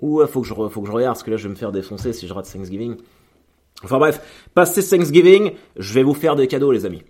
ou 0.00 0.24
faut 0.26 0.42
que 0.42 0.46
je 0.46 0.54
faut 0.54 0.80
que 0.80 0.86
je 0.86 0.92
regarde 0.92 1.14
parce 1.14 1.22
que 1.22 1.30
là 1.30 1.36
je 1.36 1.44
vais 1.44 1.50
me 1.50 1.54
faire 1.54 1.72
défoncer 1.72 2.12
si 2.12 2.26
je 2.26 2.32
rate 2.32 2.50
Thanksgiving. 2.50 2.96
Enfin 3.82 3.98
bref, 3.98 4.48
passé 4.54 4.86
Thanksgiving, 4.86 5.52
je 5.76 5.94
vais 5.94 6.02
vous 6.02 6.14
faire 6.14 6.36
des 6.36 6.46
cadeaux 6.46 6.72
les 6.72 6.86
amis. 6.86 7.02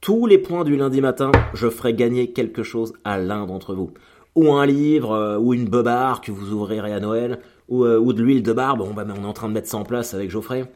Tous 0.00 0.26
les 0.26 0.38
points 0.38 0.64
du 0.64 0.76
lundi 0.76 1.00
matin, 1.00 1.30
je 1.54 1.68
ferai 1.68 1.94
gagner 1.94 2.32
quelque 2.32 2.62
chose 2.62 2.92
à 3.04 3.18
l'un 3.18 3.46
d'entre 3.46 3.74
vous. 3.74 3.92
Ou 4.34 4.52
un 4.52 4.66
livre, 4.66 5.12
euh, 5.12 5.38
ou 5.38 5.54
une 5.54 5.68
beubare 5.68 6.22
que 6.22 6.32
vous 6.32 6.52
ouvrirez 6.52 6.92
à 6.92 6.98
Noël, 6.98 7.40
ou, 7.72 7.86
euh, 7.86 7.98
ou 7.98 8.12
de 8.12 8.22
l'huile 8.22 8.42
de 8.42 8.52
barbe, 8.52 8.82
on, 8.82 8.94
on 8.94 9.24
est 9.24 9.26
en 9.26 9.32
train 9.32 9.48
de 9.48 9.54
mettre 9.54 9.68
ça 9.68 9.78
en 9.78 9.84
place 9.84 10.12
avec 10.12 10.30
Geoffrey. 10.30 10.70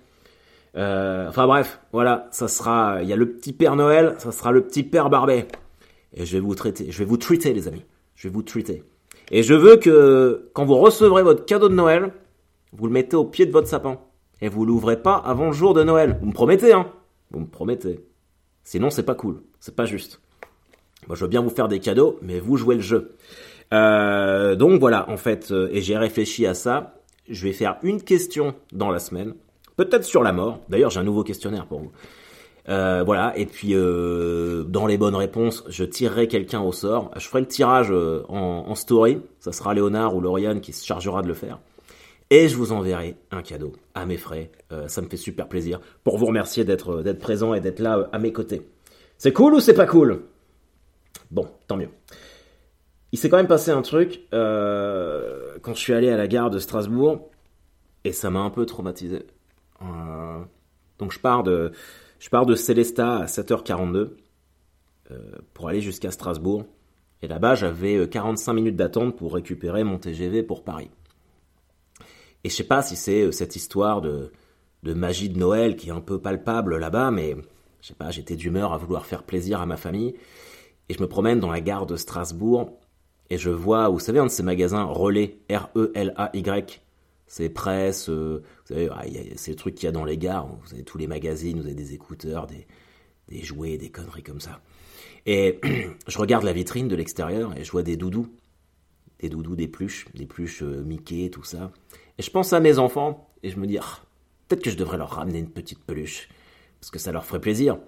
Euh, 0.76 1.28
enfin 1.28 1.46
bref, 1.46 1.78
voilà, 1.92 2.26
ça 2.30 2.48
sera, 2.48 3.02
il 3.02 3.08
y 3.08 3.12
a 3.12 3.16
le 3.16 3.30
petit 3.32 3.52
Père 3.52 3.76
Noël, 3.76 4.14
ça 4.16 4.32
sera 4.32 4.50
le 4.50 4.62
petit 4.62 4.82
Père 4.82 5.10
Barbet. 5.10 5.46
Et 6.14 6.24
je 6.24 6.32
vais 6.32 6.40
vous 6.40 6.54
traiter, 6.54 6.90
je 6.90 6.98
vais 6.98 7.04
vous 7.04 7.18
traiter 7.18 7.52
les 7.52 7.68
amis, 7.68 7.84
je 8.14 8.28
vais 8.28 8.32
vous 8.32 8.42
traiter. 8.42 8.82
Et 9.30 9.42
je 9.42 9.52
veux 9.52 9.76
que 9.76 10.48
quand 10.54 10.64
vous 10.64 10.76
recevrez 10.76 11.22
votre 11.22 11.44
cadeau 11.44 11.68
de 11.68 11.74
Noël, 11.74 12.12
vous 12.72 12.86
le 12.86 12.92
mettez 12.92 13.16
au 13.16 13.24
pied 13.24 13.44
de 13.44 13.52
votre 13.52 13.68
sapin. 13.68 13.98
Et 14.40 14.48
vous 14.48 14.64
l'ouvrez 14.64 15.02
pas 15.02 15.16
avant 15.16 15.46
le 15.46 15.52
jour 15.52 15.74
de 15.74 15.82
Noël. 15.82 16.18
Vous 16.20 16.28
me 16.28 16.32
promettez, 16.32 16.72
hein 16.72 16.90
Vous 17.30 17.40
me 17.40 17.46
promettez. 17.46 18.00
Sinon, 18.64 18.88
c'est 18.88 19.02
pas 19.02 19.14
cool. 19.14 19.42
C'est 19.60 19.76
pas 19.76 19.86
juste. 19.86 20.20
Moi, 21.08 21.16
je 21.16 21.24
veux 21.24 21.30
bien 21.30 21.42
vous 21.42 21.50
faire 21.50 21.68
des 21.68 21.80
cadeaux, 21.80 22.18
mais 22.22 22.40
vous 22.40 22.56
jouez 22.56 22.76
le 22.76 22.82
jeu. 22.82 23.16
Euh, 23.72 24.54
donc 24.54 24.80
voilà, 24.80 25.08
en 25.10 25.16
fait, 25.16 25.50
euh, 25.50 25.68
et 25.72 25.80
j'ai 25.80 25.96
réfléchi 25.96 26.46
à 26.46 26.54
ça. 26.54 26.94
Je 27.28 27.44
vais 27.44 27.52
faire 27.52 27.76
une 27.82 28.02
question 28.02 28.54
dans 28.72 28.90
la 28.90 28.98
semaine. 28.98 29.34
Peut-être 29.76 30.04
sur 30.04 30.22
la 30.22 30.32
mort. 30.32 30.60
D'ailleurs, 30.68 30.90
j'ai 30.90 31.00
un 31.00 31.04
nouveau 31.04 31.24
questionnaire 31.24 31.66
pour 31.66 31.80
vous. 31.80 31.92
Euh, 32.68 33.02
voilà, 33.04 33.36
et 33.36 33.46
puis 33.46 33.74
dans 33.74 34.86
les 34.86 34.96
bonnes 34.96 35.14
réponses, 35.14 35.64
je 35.68 35.84
tirerai 35.84 36.28
quelqu'un 36.28 36.60
au 36.60 36.72
sort. 36.72 37.10
Je 37.16 37.26
ferai 37.26 37.40
le 37.40 37.46
tirage 37.46 37.92
en, 38.28 38.74
story. 38.74 39.20
Ça 39.38 39.52
sera 39.52 39.74
Léonard 39.74 40.16
ou 40.16 40.20
Lauriane 40.20 40.60
qui 40.60 40.72
se 40.72 40.84
chargera 40.84 41.22
de 41.22 41.28
le 41.28 41.34
faire. 41.34 41.58
Et 42.30 42.48
je 42.48 42.56
vous 42.56 42.72
enverrai 42.72 43.16
un 43.30 43.42
cadeau 43.42 43.72
à 43.94 44.06
mes 44.06 44.16
frais. 44.16 44.50
ça 44.86 45.02
me 45.02 45.08
fait 45.08 45.16
super 45.16 45.48
plaisir 45.48 45.80
pour 46.02 46.16
vous 46.16 46.26
remercier 46.26 46.64
d'être 46.64 47.02
présent 47.20 47.52
et 47.54 47.60
d'être 47.60 47.80
là 47.80 48.08
à 48.12 48.18
mes 48.18 48.32
côtés. 48.32 48.62
C'est 49.18 49.32
cool 49.32 49.54
ou 49.54 49.60
c'est 49.60 49.74
pas 49.74 49.86
cool? 49.86 50.22
Bon, 51.30 51.46
tant 51.66 51.76
mieux. 51.76 51.90
Il 53.16 53.18
s'est 53.18 53.30
quand 53.30 53.38
même 53.38 53.46
passé 53.46 53.70
un 53.70 53.80
truc 53.80 54.20
quand 54.30 55.74
je 55.74 55.78
suis 55.78 55.94
allé 55.94 56.10
à 56.10 56.18
la 56.18 56.28
gare 56.28 56.50
de 56.50 56.58
Strasbourg 56.58 57.30
et 58.04 58.12
ça 58.12 58.28
m'a 58.28 58.40
un 58.40 58.50
peu 58.50 58.66
traumatisé. 58.66 59.22
donc 60.98 61.12
je 61.12 61.18
pars 61.18 61.42
de 61.42 61.72
je 62.18 62.28
pars 62.28 62.44
de 62.44 62.52
à 62.52 63.24
7h42 63.24 64.10
euh, 65.10 65.18
pour 65.54 65.70
aller 65.70 65.80
jusqu'à 65.80 66.10
Strasbourg. 66.10 66.66
Et 67.22 67.26
là-bas, 67.28 67.54
j'avais 67.54 68.06
45 68.06 68.52
euh, 68.52 68.54
minutes 68.54 68.76
d'attente 68.76 69.16
pour 69.16 69.32
récupérer 69.32 69.82
mon 69.82 69.96
TGV 69.96 70.42
pour 70.42 70.62
Paris. 70.62 70.90
Et 72.44 72.50
je 72.50 72.54
sais 72.54 72.64
pas 72.64 72.82
si 72.82 72.96
c'est 72.96 73.22
euh, 73.22 73.32
cette 73.32 73.56
histoire 73.56 74.02
de, 74.02 74.30
de 74.82 74.92
magie 74.92 75.30
de 75.30 75.38
Noël 75.38 75.76
qui 75.76 75.88
est 75.88 75.92
un 75.92 76.02
peu 76.02 76.20
palpable 76.20 76.76
là-bas, 76.76 77.10
mais 77.10 77.34
je 77.80 77.88
sais 77.88 77.94
pas, 77.94 78.10
j'étais 78.10 78.36
d'humeur 78.36 78.74
à 78.74 78.76
vouloir 78.76 79.06
faire 79.06 79.22
plaisir 79.22 79.62
à 79.62 79.66
ma 79.66 79.78
famille. 79.78 80.14
Et 80.90 80.94
je 80.94 81.00
me 81.00 81.08
promène 81.08 81.40
dans 81.40 81.50
la 81.50 81.62
gare 81.62 81.86
de 81.86 81.96
Strasbourg 81.96 82.78
et 83.30 83.38
je 83.38 83.50
vois, 83.50 83.88
vous 83.88 83.98
savez, 83.98 84.18
un 84.18 84.26
de 84.26 84.30
ces 84.30 84.42
magasins 84.42 84.84
Relais, 84.84 85.38
R-E-L-A-Y, 85.50 86.82
c'est 87.26 87.48
presse, 87.48 88.08
euh, 88.08 88.42
vous 88.42 88.74
savez, 88.74 88.88
ah, 88.92 89.02
c'est 89.36 89.50
le 89.50 89.56
truc 89.56 89.74
qu'il 89.74 89.86
y 89.86 89.88
a 89.88 89.92
dans 89.92 90.04
les 90.04 90.16
gares, 90.16 90.46
vous 90.46 90.74
avez 90.74 90.84
tous 90.84 90.98
les 90.98 91.06
magazines, 91.06 91.58
vous 91.58 91.66
avez 91.66 91.74
des 91.74 91.92
écouteurs, 91.92 92.46
des, 92.46 92.66
des 93.28 93.42
jouets, 93.42 93.78
des 93.78 93.90
conneries 93.90 94.22
comme 94.22 94.40
ça. 94.40 94.60
Et 95.26 95.60
je 96.06 96.18
regarde 96.18 96.44
la 96.44 96.52
vitrine 96.52 96.88
de 96.88 96.94
l'extérieur 96.94 97.56
et 97.56 97.64
je 97.64 97.72
vois 97.72 97.82
des 97.82 97.96
doudous, 97.96 98.28
des 99.20 99.28
doudous, 99.28 99.56
des 99.56 99.68
pluches, 99.68 100.06
des 100.14 100.26
pluches 100.26 100.62
euh, 100.62 100.82
Mickey, 100.84 101.30
tout 101.30 101.42
ça. 101.42 101.72
Et 102.18 102.22
je 102.22 102.30
pense 102.30 102.52
à 102.52 102.60
mes 102.60 102.78
enfants 102.78 103.28
et 103.42 103.50
je 103.50 103.58
me 103.58 103.66
dis, 103.66 103.78
ah, 103.78 104.02
peut-être 104.46 104.62
que 104.62 104.70
je 104.70 104.76
devrais 104.76 104.98
leur 104.98 105.10
ramener 105.10 105.40
une 105.40 105.50
petite 105.50 105.82
peluche, 105.82 106.28
parce 106.80 106.90
que 106.90 106.98
ça 106.98 107.10
leur 107.10 107.24
ferait 107.24 107.40
plaisir. 107.40 107.78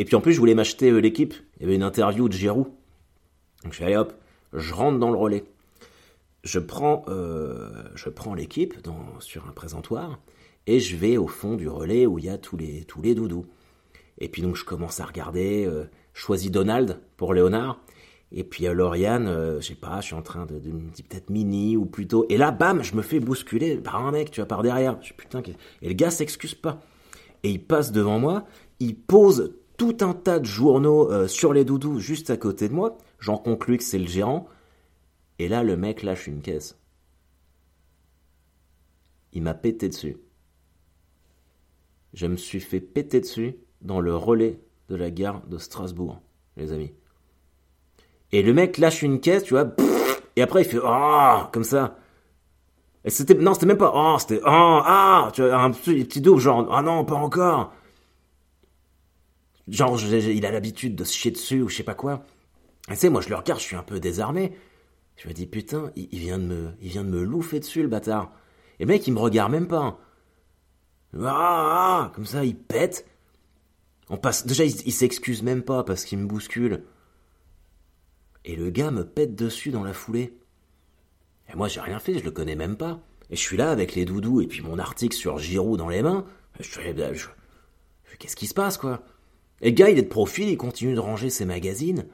Et 0.00 0.04
puis 0.04 0.16
en 0.16 0.20
plus, 0.20 0.32
je 0.32 0.40
voulais 0.40 0.54
m'acheter 0.54 0.90
euh, 0.90 0.98
l'équipe, 0.98 1.34
il 1.56 1.62
y 1.62 1.66
avait 1.66 1.76
une 1.76 1.84
interview 1.84 2.28
de 2.28 2.34
Giroud. 2.34 2.66
Donc 3.62 3.72
je 3.72 3.76
suis 3.76 3.84
allé 3.84 3.96
hop, 3.96 4.12
je 4.52 4.74
rentre 4.74 4.98
dans 4.98 5.10
le 5.10 5.18
relais 5.18 5.44
je 6.44 6.58
prends, 6.58 7.04
euh, 7.08 7.68
je 7.94 8.08
prends 8.08 8.34
l'équipe 8.34 8.74
sur 9.20 9.46
un 9.46 9.52
présentoir 9.52 10.18
et 10.66 10.80
je 10.80 10.96
vais 10.96 11.16
au 11.16 11.26
fond 11.26 11.54
du 11.54 11.68
relais 11.68 12.06
où 12.06 12.18
il 12.18 12.26
y 12.26 12.28
a 12.28 12.38
tous 12.38 12.56
les, 12.56 12.84
tous 12.84 13.02
les 13.02 13.14
doudous. 13.14 13.46
Et 14.18 14.28
puis 14.28 14.42
donc 14.42 14.56
je 14.56 14.64
commence 14.64 15.00
à 15.00 15.04
regarder, 15.04 15.66
euh, 15.66 15.84
je 16.14 16.20
choisis 16.20 16.50
Donald 16.50 17.00
pour 17.16 17.34
Léonard. 17.34 17.80
Et 18.30 18.44
puis 18.44 18.66
euh, 18.66 18.74
Lauriane, 18.74 19.58
je 19.60 19.66
sais 19.66 19.74
pas, 19.74 20.00
je 20.00 20.06
suis 20.06 20.14
en 20.14 20.22
train 20.22 20.46
de, 20.46 20.58
de 20.58 20.70
peut-être 20.70 21.30
Mini 21.30 21.76
ou 21.76 21.86
plutôt. 21.86 22.26
Et 22.28 22.36
là, 22.36 22.50
bam, 22.50 22.82
je 22.82 22.94
me 22.94 23.02
fais 23.02 23.20
bousculer 23.20 23.76
par 23.76 24.04
un 24.04 24.12
mec, 24.12 24.30
tu 24.30 24.40
vois, 24.40 24.48
par 24.48 24.62
derrière. 24.62 24.98
Je 25.02 25.12
putain, 25.12 25.42
et 25.82 25.88
le 25.88 25.94
gars 25.94 26.10
s'excuse 26.10 26.54
pas. 26.54 26.80
Et 27.42 27.50
il 27.50 27.64
passe 27.64 27.92
devant 27.92 28.18
moi, 28.18 28.44
il 28.80 28.96
pose 28.96 29.54
tout 29.78 29.96
un 30.02 30.12
tas 30.12 30.38
de 30.38 30.44
journaux 30.44 31.26
sur 31.28 31.54
les 31.54 31.64
doudous 31.64 31.98
juste 31.98 32.28
à 32.28 32.36
côté 32.36 32.68
de 32.68 32.74
moi. 32.74 32.98
J'en 33.18 33.38
conclus 33.38 33.78
que 33.78 33.84
c'est 33.84 33.98
le 33.98 34.06
gérant. 34.06 34.46
Et 35.38 35.48
là, 35.48 35.62
le 35.62 35.76
mec 35.76 36.02
lâche 36.02 36.26
une 36.26 36.42
caisse. 36.42 36.78
Il 39.32 39.42
m'a 39.42 39.54
pété 39.54 39.88
dessus. 39.88 40.16
Je 42.12 42.26
me 42.26 42.36
suis 42.36 42.60
fait 42.60 42.80
péter 42.80 43.20
dessus 43.20 43.56
dans 43.80 44.00
le 44.00 44.14
relais 44.14 44.60
de 44.88 44.96
la 44.96 45.10
gare 45.10 45.46
de 45.46 45.58
Strasbourg, 45.58 46.20
les 46.56 46.72
amis. 46.72 46.92
Et 48.32 48.42
le 48.42 48.52
mec 48.52 48.78
lâche 48.78 49.02
une 49.02 49.20
caisse, 49.20 49.44
tu 49.44 49.54
vois, 49.54 49.74
et 50.36 50.42
après 50.42 50.62
il 50.62 50.68
fait 50.68 50.78
oh 50.82 51.40
comme 51.52 51.64
ça. 51.64 51.96
Et 53.04 53.10
c'était 53.10 53.34
non, 53.34 53.54
c'était 53.54 53.66
même 53.66 53.78
pas 53.78 53.92
oh, 53.94 54.16
c'était 54.18 54.40
oh 54.40 54.46
ah, 54.84 55.30
tu 55.32 55.42
vois 55.42 55.56
un 55.56 55.70
petit 55.70 56.20
double 56.20 56.40
genre 56.40 56.68
ah 56.72 56.82
non, 56.82 57.04
pas 57.04 57.14
encore. 57.14 57.72
Genre 59.70 60.00
il 60.00 60.46
a 60.46 60.50
l'habitude 60.50 60.94
de 60.94 61.04
se 61.04 61.12
chier 61.12 61.30
dessus 61.30 61.62
ou 61.62 61.68
je 61.68 61.76
sais 61.76 61.82
pas 61.82 61.94
quoi. 61.94 62.24
Et 62.88 62.92
tu 62.92 63.00
sais, 63.00 63.10
moi 63.10 63.20
je 63.20 63.28
le 63.28 63.36
regarde, 63.36 63.60
je 63.60 63.64
suis 63.64 63.76
un 63.76 63.82
peu 63.82 64.00
désarmé. 64.00 64.52
Je 65.18 65.28
me 65.28 65.34
dis, 65.34 65.46
putain, 65.46 65.90
il, 65.96 66.06
vient 66.18 66.38
de 66.38 66.44
me, 66.44 66.72
il 66.80 66.94
louffer 67.24 67.58
dessus, 67.58 67.82
le 67.82 67.88
bâtard. 67.88 68.32
Et 68.78 68.86
mec, 68.86 69.06
il 69.06 69.12
me 69.12 69.18
regarde 69.18 69.50
même 69.50 69.66
pas. 69.66 69.98
Ah, 71.14 71.26
ah, 71.26 72.00
ah 72.04 72.12
comme 72.14 72.24
ça, 72.24 72.44
il 72.44 72.56
pète. 72.56 73.04
On 74.10 74.16
passe, 74.16 74.46
déjà, 74.46 74.64
il, 74.64 74.92
s'excuse 74.92 75.42
même 75.42 75.62
pas 75.62 75.82
parce 75.82 76.04
qu'il 76.04 76.18
me 76.18 76.26
bouscule. 76.26 76.84
Et 78.44 78.54
le 78.54 78.70
gars 78.70 78.92
me 78.92 79.04
pète 79.04 79.34
dessus 79.34 79.70
dans 79.70 79.82
la 79.82 79.92
foulée. 79.92 80.38
Et 81.52 81.56
moi, 81.56 81.66
j'ai 81.66 81.80
rien 81.80 81.98
fait, 81.98 82.18
je 82.18 82.24
le 82.24 82.30
connais 82.30 82.56
même 82.56 82.76
pas. 82.76 83.00
Et 83.28 83.36
je 83.36 83.40
suis 83.40 83.56
là 83.56 83.72
avec 83.72 83.94
les 83.94 84.04
doudous 84.04 84.40
et 84.40 84.46
puis 84.46 84.62
mon 84.62 84.78
article 84.78 85.16
sur 85.16 85.38
Giroud 85.38 85.78
dans 85.78 85.88
les 85.88 86.02
mains. 86.02 86.24
Je 86.60 86.68
fais, 86.68 86.94
je, 87.14 87.26
qu'est-ce 88.18 88.36
qui 88.36 88.46
se 88.46 88.54
passe, 88.54 88.78
quoi? 88.78 89.02
Et 89.60 89.70
le 89.70 89.74
gars, 89.74 89.90
il 89.90 89.98
est 89.98 90.02
de 90.02 90.08
profil, 90.08 90.48
il 90.48 90.56
continue 90.56 90.94
de 90.94 91.00
ranger 91.00 91.30
ses 91.30 91.44
magazines. 91.44 92.06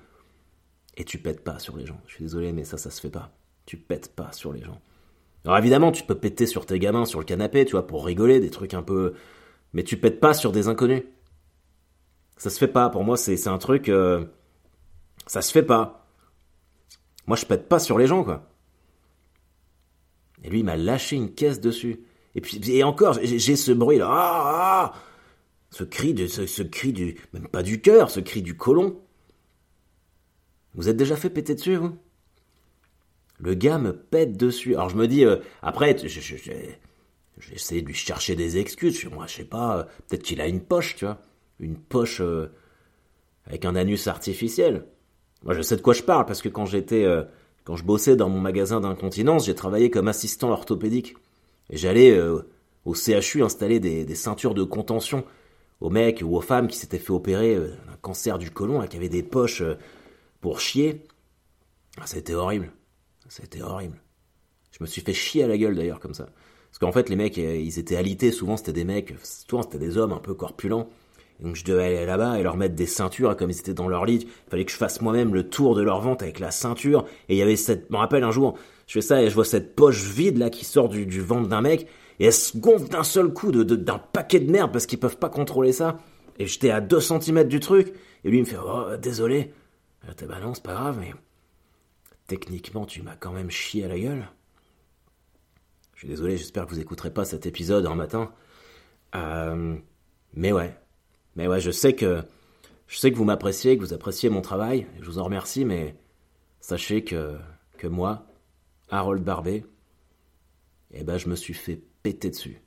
Et 0.96 1.04
tu 1.04 1.18
pètes 1.18 1.42
pas 1.42 1.58
sur 1.58 1.76
les 1.76 1.86
gens. 1.86 2.00
Je 2.06 2.14
suis 2.14 2.24
désolé, 2.24 2.52
mais 2.52 2.64
ça, 2.64 2.78
ça 2.78 2.90
se 2.90 3.00
fait 3.00 3.10
pas. 3.10 3.32
Tu 3.66 3.76
pètes 3.76 4.14
pas 4.14 4.32
sur 4.32 4.52
les 4.52 4.62
gens. 4.62 4.80
Alors 5.44 5.58
évidemment, 5.58 5.92
tu 5.92 6.04
peux 6.04 6.14
péter 6.14 6.46
sur 6.46 6.64
tes 6.64 6.78
gamins 6.78 7.04
sur 7.04 7.18
le 7.18 7.24
canapé, 7.24 7.64
tu 7.64 7.72
vois, 7.72 7.86
pour 7.86 8.06
rigoler, 8.06 8.40
des 8.40 8.50
trucs 8.50 8.74
un 8.74 8.82
peu. 8.82 9.14
Mais 9.72 9.82
tu 9.82 9.96
pètes 9.98 10.20
pas 10.20 10.32
sur 10.34 10.52
des 10.52 10.68
inconnus. 10.68 11.02
Ça 12.36 12.50
se 12.50 12.58
fait 12.58 12.68
pas. 12.68 12.88
Pour 12.88 13.04
moi, 13.04 13.16
c'est 13.16 13.46
un 13.46 13.58
truc. 13.58 13.88
Euh, 13.88 14.24
ça 15.26 15.42
se 15.42 15.52
fait 15.52 15.62
pas. 15.62 16.06
Moi, 17.26 17.36
je 17.36 17.44
pète 17.46 17.68
pas 17.68 17.78
sur 17.78 17.98
les 17.98 18.06
gens, 18.06 18.24
quoi. 18.24 18.48
Et 20.42 20.50
lui, 20.50 20.60
il 20.60 20.64
m'a 20.64 20.76
lâché 20.76 21.16
une 21.16 21.32
caisse 21.32 21.60
dessus. 21.60 22.00
Et 22.34 22.40
puis, 22.40 22.60
et 22.70 22.84
encore, 22.84 23.18
j'ai 23.22 23.56
ce 23.56 23.72
bruit 23.72 23.98
là. 23.98 24.08
Ah, 24.10 24.92
ah 24.92 24.94
ce 25.74 25.82
cri 25.82 26.14
de, 26.14 26.28
ce, 26.28 26.62
cri 26.62 26.92
du, 26.92 27.16
même 27.32 27.48
pas 27.48 27.64
du 27.64 27.80
cœur, 27.80 28.08
ce 28.08 28.20
cri 28.20 28.42
du 28.42 28.56
colon. 28.56 29.00
Vous 30.74 30.88
êtes 30.88 30.96
déjà 30.96 31.16
fait 31.16 31.30
péter 31.30 31.56
dessus, 31.56 31.74
vous? 31.74 31.96
Le 33.40 33.54
gars 33.54 33.78
me 33.78 33.92
pète 33.92 34.36
dessus. 34.36 34.76
Alors 34.76 34.88
je 34.88 34.96
me 34.96 35.08
dis, 35.08 35.24
euh, 35.24 35.38
après, 35.62 35.96
j'essaie 35.98 37.82
de 37.82 37.86
lui 37.86 37.94
chercher 37.94 38.36
des 38.36 38.58
excuses. 38.58 39.04
Moi, 39.06 39.26
je 39.26 39.34
sais 39.34 39.44
pas, 39.44 39.78
euh, 39.78 39.82
peut-être 40.06 40.22
qu'il 40.22 40.40
a 40.40 40.46
une 40.46 40.60
poche, 40.60 40.94
tu 40.94 41.06
vois. 41.06 41.20
Une 41.58 41.76
poche 41.76 42.20
euh, 42.20 42.52
avec 43.46 43.64
un 43.64 43.74
anus 43.74 44.06
artificiel. 44.06 44.86
Moi, 45.42 45.54
je 45.54 45.62
sais 45.62 45.76
de 45.76 45.82
quoi 45.82 45.92
je 45.92 46.04
parle, 46.04 46.24
parce 46.24 46.40
que 46.40 46.48
quand 46.48 46.66
j'étais, 46.66 47.04
quand 47.64 47.74
je 47.74 47.82
bossais 47.82 48.14
dans 48.14 48.28
mon 48.28 48.40
magasin 48.40 48.80
d'incontinence, 48.80 49.46
j'ai 49.46 49.56
travaillé 49.56 49.90
comme 49.90 50.06
assistant 50.06 50.50
orthopédique. 50.50 51.16
Et 51.68 51.76
j'allais 51.76 52.18
au 52.86 52.94
CHU 52.94 53.42
installer 53.42 53.78
des, 53.78 54.14
ceintures 54.14 54.54
de 54.54 54.62
contention 54.62 55.24
aux 55.84 55.90
mecs 55.90 56.22
ou 56.24 56.36
aux 56.36 56.40
femmes 56.40 56.66
qui 56.66 56.76
s'étaient 56.76 56.98
fait 56.98 57.12
opérer 57.12 57.56
d'un 57.56 57.96
cancer 58.00 58.38
du 58.38 58.50
côlon, 58.50 58.86
qui 58.86 58.96
avaient 58.96 59.08
des 59.08 59.22
poches 59.22 59.62
pour 60.40 60.60
chier. 60.60 61.02
Ah, 62.00 62.06
ça 62.06 62.16
a 62.16 62.20
été 62.20 62.34
horrible. 62.34 62.72
Été 63.42 63.62
horrible. 63.62 64.00
Je 64.70 64.78
me 64.80 64.86
suis 64.86 65.02
fait 65.02 65.12
chier 65.12 65.42
à 65.44 65.48
la 65.48 65.58
gueule 65.58 65.74
d'ailleurs 65.74 66.00
comme 66.00 66.14
ça. 66.14 66.26
Parce 66.70 66.78
qu'en 66.78 66.92
fait, 66.92 67.08
les 67.08 67.16
mecs, 67.16 67.38
euh, 67.38 67.56
ils 67.56 67.78
étaient 67.78 67.96
alités. 67.96 68.32
Souvent, 68.32 68.56
c'était 68.56 68.72
des 68.72 68.84
mecs, 68.84 69.14
souvent, 69.22 69.62
c'était 69.62 69.78
des 69.78 69.96
hommes 69.96 70.12
un 70.12 70.18
peu 70.18 70.34
corpulents. 70.34 70.88
donc, 71.40 71.56
je 71.56 71.64
devais 71.64 71.84
aller 71.84 72.06
là-bas 72.06 72.38
et 72.38 72.42
leur 72.42 72.56
mettre 72.56 72.74
des 72.74 72.86
ceintures, 72.86 73.36
comme 73.36 73.50
ils 73.50 73.58
étaient 73.58 73.74
dans 73.74 73.88
leur 73.88 74.04
lit. 74.04 74.26
Il 74.26 74.50
fallait 74.50 74.64
que 74.64 74.72
je 74.72 74.76
fasse 74.76 75.00
moi-même 75.00 75.34
le 75.34 75.48
tour 75.48 75.74
de 75.74 75.82
leur 75.82 76.00
ventre 76.00 76.24
avec 76.24 76.40
la 76.40 76.50
ceinture. 76.50 77.06
Et 77.28 77.34
il 77.34 77.38
y 77.38 77.42
avait 77.42 77.56
cette, 77.56 77.86
je 77.88 77.92
me 77.92 77.98
rappelle 77.98 78.24
un 78.24 78.30
jour, 78.30 78.58
je 78.86 78.94
fais 78.94 79.02
ça 79.02 79.22
et 79.22 79.30
je 79.30 79.34
vois 79.34 79.44
cette 79.44 79.74
poche 79.74 80.02
vide 80.02 80.38
là 80.38 80.50
qui 80.50 80.64
sort 80.64 80.88
du, 80.88 81.20
ventre 81.20 81.48
d'un 81.48 81.60
mec. 81.60 81.86
Et 82.21 82.26
elle 82.26 82.33
se 82.33 82.56
gonfle 82.56 82.88
d'un 82.88 83.02
seul 83.02 83.33
coup 83.33 83.50
d'un 83.52 83.99
paquet 83.99 84.40
de 84.40 84.50
merde 84.50 84.73
parce 84.73 84.87
qu'ils 84.87 85.00
peuvent 85.00 85.18
pas 85.18 85.28
contrôler 85.28 85.73
ça. 85.73 85.99
Et 86.38 86.47
j'étais 86.47 86.71
à 86.71 86.80
2 86.80 87.00
cm 87.00 87.44
du 87.44 87.61
truc. 87.61 87.94
Et 88.25 88.30
lui, 88.30 88.38
il 88.38 88.40
me 88.40 88.47
fait, 88.47 88.56
oh, 88.56 88.97
désolé. 88.97 89.52
Ah, 90.06 90.12
bah 90.26 90.38
non, 90.40 90.54
c'est 90.54 90.62
pas 90.62 90.75
grave, 90.75 90.99
mais 91.00 91.14
techniquement, 92.26 92.87
tu 92.87 93.02
m'as 93.02 93.16
quand 93.16 93.33
même 93.33 93.50
chié 93.50 93.85
à 93.85 93.88
la 93.88 93.99
gueule. 93.99 94.28
Je 95.94 96.00
suis 96.00 96.09
désolé, 96.09 96.37
j'espère 96.37 96.66
que 96.66 96.71
vous 96.71 96.80
écouterez 96.80 97.12
pas 97.12 97.25
cet 97.25 97.47
épisode 97.47 97.87
en 97.87 97.94
matin. 97.94 98.33
Euh, 99.14 99.76
mais 100.35 100.52
ouais, 100.52 100.76
mais 101.37 101.47
ouais, 101.47 101.61
je 101.61 101.71
sais 101.71 101.94
que 101.94 102.23
je 102.87 102.99
sais 102.99 103.11
que 103.11 103.16
vous 103.16 103.25
m'appréciez, 103.25 103.76
que 103.76 103.83
vous 103.83 103.94
appréciez 103.94 104.28
mon 104.28 104.40
travail. 104.40 104.87
Je 105.00 105.06
vous 105.06 105.18
en 105.18 105.25
remercie, 105.25 105.64
mais 105.64 105.97
sachez 106.61 107.04
que 107.04 107.37
que 107.78 107.87
moi, 107.87 108.26
Harold 108.90 109.23
Barbet, 109.23 109.64
eh 110.92 111.04
ben, 111.04 111.18
je 111.18 111.28
me 111.28 111.37
suis 111.37 111.54
fait 111.54 111.83
péter 112.04 112.30
dessus 112.30 112.61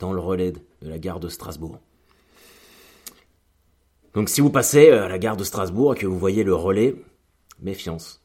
dans 0.00 0.12
le 0.12 0.20
relais 0.20 0.52
de 0.52 0.60
la 0.82 0.98
gare 0.98 1.20
de 1.20 1.28
Strasbourg. 1.28 1.80
Donc 4.12 4.28
si 4.28 4.40
vous 4.40 4.50
passez 4.50 4.90
euh, 4.90 5.04
à 5.04 5.08
la 5.08 5.18
gare 5.18 5.36
de 5.36 5.44
Strasbourg 5.44 5.94
et 5.94 5.98
que 5.98 6.06
vous 6.06 6.18
voyez 6.18 6.42
le 6.42 6.54
relais, 6.54 6.96
méfiance. 7.62 8.22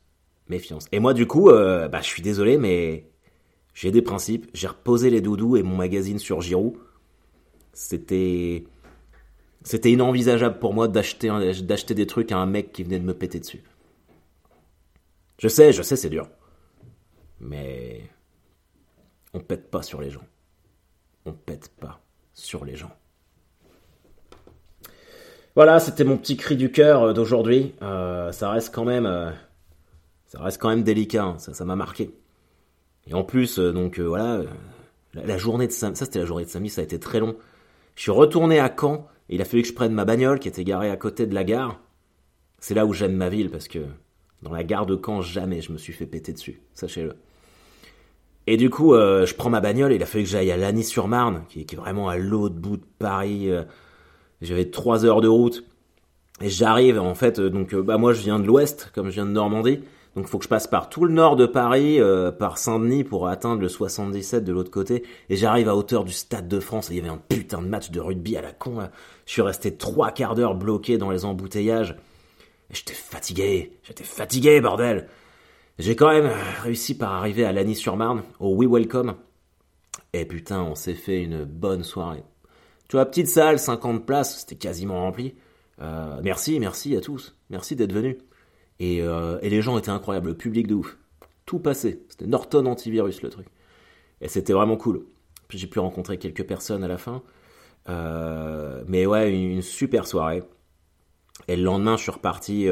Méfiance. 0.50 0.88
Et 0.92 1.00
moi 1.00 1.14
du 1.14 1.28
coup, 1.28 1.50
euh, 1.50 1.88
bah, 1.88 2.02
je 2.02 2.08
suis 2.08 2.24
désolé, 2.24 2.58
mais 2.58 3.08
j'ai 3.74 3.92
des 3.92 4.02
principes. 4.02 4.50
J'ai 4.54 4.68
reposé 4.68 5.10
les 5.12 5.22
doudous 5.22 5.56
et 5.56 5.64
mon 5.64 5.78
magazine 5.78 6.20
sur 6.20 6.42
Giroud. 6.42 6.74
C'était... 7.72 8.66
C'était 9.64 9.92
inenvisageable 9.92 10.58
pour 10.58 10.74
moi 10.74 10.88
d'acheter, 10.88 11.30
d'acheter 11.62 11.94
des 11.94 12.08
trucs 12.08 12.32
à 12.32 12.38
un 12.38 12.48
mec 12.48 12.74
qui 12.74 12.82
venait 12.82 13.00
de 13.00 13.06
me 13.06 13.14
péter 13.14 13.40
dessus. 13.40 13.62
Je 15.38 15.48
sais, 15.48 15.72
je 15.72 15.84
sais, 15.84 15.96
c'est 15.96 16.10
dur. 16.10 16.28
Mais 17.40 18.10
on 19.34 19.40
pète 19.40 19.70
pas 19.70 19.82
sur 19.82 20.02
les 20.02 20.10
gens. 20.10 20.26
On 21.26 21.34
pète 21.34 21.70
pas 21.80 22.02
sur 22.34 22.66
les 22.66 22.76
gens. 22.76 22.92
Voilà, 25.56 25.80
c'était 25.80 26.06
mon 26.06 26.18
petit 26.18 26.38
cri 26.38 26.56
du 26.56 26.72
cœur 26.72 27.04
euh, 27.04 27.14
d'aujourd'hui. 27.14 27.76
Euh, 27.82 28.32
ça 28.32 28.50
reste 28.50 28.74
quand 28.74 28.86
même, 28.86 29.06
euh, 29.06 29.32
ça 30.28 30.42
reste 30.42 30.62
quand 30.62 30.70
même 30.70 30.84
délicat. 30.84 31.24
Hein. 31.24 31.38
Ça, 31.40 31.66
m'a 31.66 31.76
marqué. 31.76 32.16
Et 33.08 33.14
en 33.14 33.24
plus, 33.24 33.60
donc 33.60 34.00
voilà, 34.00 34.44
la, 35.14 35.38
journée 35.38 35.68
de 35.68 35.72
ça 35.72 35.94
c'était 35.96 36.20
la 36.20 36.26
journée 36.26 36.46
de 36.46 36.50
samedi, 36.50 36.70
ça 36.70 36.82
a 36.82 36.84
été 36.84 37.00
très 37.00 37.20
long. 37.20 37.36
Je 37.96 38.04
suis 38.04 38.12
retourné 38.12 38.60
à 38.60 38.74
Caen. 38.80 39.08
Et 39.30 39.36
il 39.36 39.42
a 39.42 39.46
fallu 39.46 39.64
que 39.64 39.70
je 39.70 39.74
prenne 39.74 39.94
ma 39.94 40.06
bagnole 40.06 40.40
qui 40.40 40.48
était 40.48 40.64
garée 40.64 40.90
à 40.90 40.98
côté 40.98 41.26
de 41.26 41.34
la 41.34 41.44
gare. 41.44 41.80
C'est 42.60 42.74
là 42.74 42.86
où 42.86 42.94
j'aime 42.94 43.16
ma 43.16 43.30
ville 43.30 43.50
parce 43.50 43.68
que 43.68 43.80
dans 44.42 44.52
la 44.52 44.64
gare 44.64 44.86
de 44.86 45.00
Caen, 45.04 45.22
jamais 45.22 45.62
je 45.62 45.72
me 45.72 45.78
suis 45.78 45.94
fait 45.94 46.06
péter 46.06 46.34
dessus. 46.34 46.62
Sachez-le. 46.74 47.16
Et 48.48 48.58
du 48.58 48.70
coup, 48.70 48.94
je 48.94 49.34
prends 49.36 49.50
ma 49.50 49.62
bagnole 49.62 49.92
et 49.92 49.96
il 49.96 50.04
a 50.04 50.06
fallu 50.06 50.24
que 50.24 50.30
j'aille 50.30 50.52
à 50.52 50.58
Lagny-sur-Marne, 50.58 51.44
qui, 51.48 51.62
est 51.62 51.76
vraiment 51.76 52.10
à 52.10 52.18
l'autre 52.18 52.56
bout 52.56 52.78
de 52.78 52.86
Paris. 52.98 53.50
J'avais 54.42 54.66
trois 54.66 55.06
heures 55.06 55.22
de 55.22 55.28
route. 55.28 55.64
Et 56.42 56.50
j'arrive, 56.50 57.00
en 57.00 57.14
fait, 57.14 57.40
euh, 57.40 57.50
donc 57.50 57.74
euh, 57.74 57.84
bah 57.84 57.98
moi 57.98 58.14
je 58.14 58.22
viens 58.22 58.40
de 58.40 58.46
l'ouest, 58.46 58.92
comme 58.96 59.10
je 59.10 59.16
viens 59.16 59.26
de 59.26 59.32
Normandie. 59.32 59.80
Donc 60.16 60.28
faut 60.28 60.40
que 60.40 60.44
je 60.44 60.50
passe 60.50 60.68
par 60.68 60.90
tout 60.90 61.06
le 61.06 61.14
nord 61.14 61.36
de 61.36 61.46
Paris, 61.46 62.02
euh, 62.02 62.32
par 62.32 62.58
Saint-Denis 62.58 63.04
pour 63.04 63.28
atteindre 63.28 63.62
le 63.62 63.70
77 63.70 64.44
de 64.44 64.52
l'autre 64.52 64.72
côté. 64.72 65.04
Et 65.30 65.36
j'arrive 65.36 65.70
à 65.70 65.76
hauteur 65.76 66.04
du 66.04 66.12
Stade 66.12 66.48
de 66.48 66.60
France 66.60 66.90
et 66.90 66.96
il 66.96 66.98
y 66.98 67.00
avait 67.00 67.10
un 67.10 67.22
putain 67.30 67.62
de 67.62 67.68
match 67.68 67.92
de 67.92 68.00
rugby 68.00 68.36
à 68.36 68.42
la 68.42 68.52
con. 68.52 68.80
Je 69.26 69.32
suis 69.32 69.42
resté 69.42 69.76
trois 69.76 70.12
quarts 70.12 70.36
d'heure 70.36 70.56
bloqué 70.56 70.98
dans 70.98 71.12
les 71.12 71.24
embouteillages. 71.24 71.96
J'étais 72.72 72.94
fatigué, 72.94 73.78
j'étais 73.84 74.04
fatigué, 74.04 74.60
bordel. 74.60 75.08
J'ai 75.82 75.96
quand 75.96 76.12
même 76.12 76.32
réussi 76.62 76.96
par 76.96 77.12
arriver 77.12 77.44
à 77.44 77.52
Lagny-sur-Marne, 77.52 78.22
au 78.40 78.54
We 78.54 78.70
Welcome. 78.70 79.16
Et 80.14 80.26
putain, 80.26 80.62
on 80.62 80.76
s'est 80.76 80.94
fait 80.94 81.24
une 81.24 81.44
bonne 81.44 81.84
soirée. 81.84 82.24
Tu 82.88 82.98
vois, 82.98 83.06
petite 83.08 83.28
salle, 83.28 83.58
50 83.58 84.06
places, 84.06 84.42
c'était 84.42 84.58
quasiment 84.58 85.02
rempli. 85.02 85.34
Euh, 85.82 86.20
merci, 86.22 86.60
merci 86.60 86.96
à 86.96 87.02
tous. 87.02 87.36
Merci 87.50 87.76
d'être 87.76 87.94
venus. 87.94 88.18
Euh, 88.80 89.40
et, 89.42 89.50
les 89.50 89.64
gens 89.64 89.76
étaient 89.80 89.90
incroyables, 89.90 90.28
le 90.28 90.38
public 90.38 90.68
de 90.68 90.76
ouf. 90.76 91.00
Tout 91.48 91.58
passé. 91.58 92.06
C'était 92.10 92.28
Norton 92.28 92.68
antivirus 92.68 93.24
le 93.24 93.30
truc. 93.30 93.48
Et 94.22 94.28
c'était 94.28 94.54
vraiment 94.54 94.78
cool. 94.78 95.08
Puis 95.48 95.58
j'ai 95.58 95.66
pu 95.66 95.80
rencontrer 95.80 96.20
quelques 96.20 96.46
personnes 96.46 96.84
à 96.84 96.88
la 96.88 97.00
fin. 97.00 97.24
Euh, 97.90 98.84
mais 98.86 99.08
ouais, 99.08 99.34
une, 99.34 99.64
super 99.64 100.06
soirée. 100.06 100.44
Et 101.48 101.56
le 101.56 101.64
lendemain, 101.64 101.98
je 101.98 102.04
suis 102.04 102.12
reparti 102.12 102.68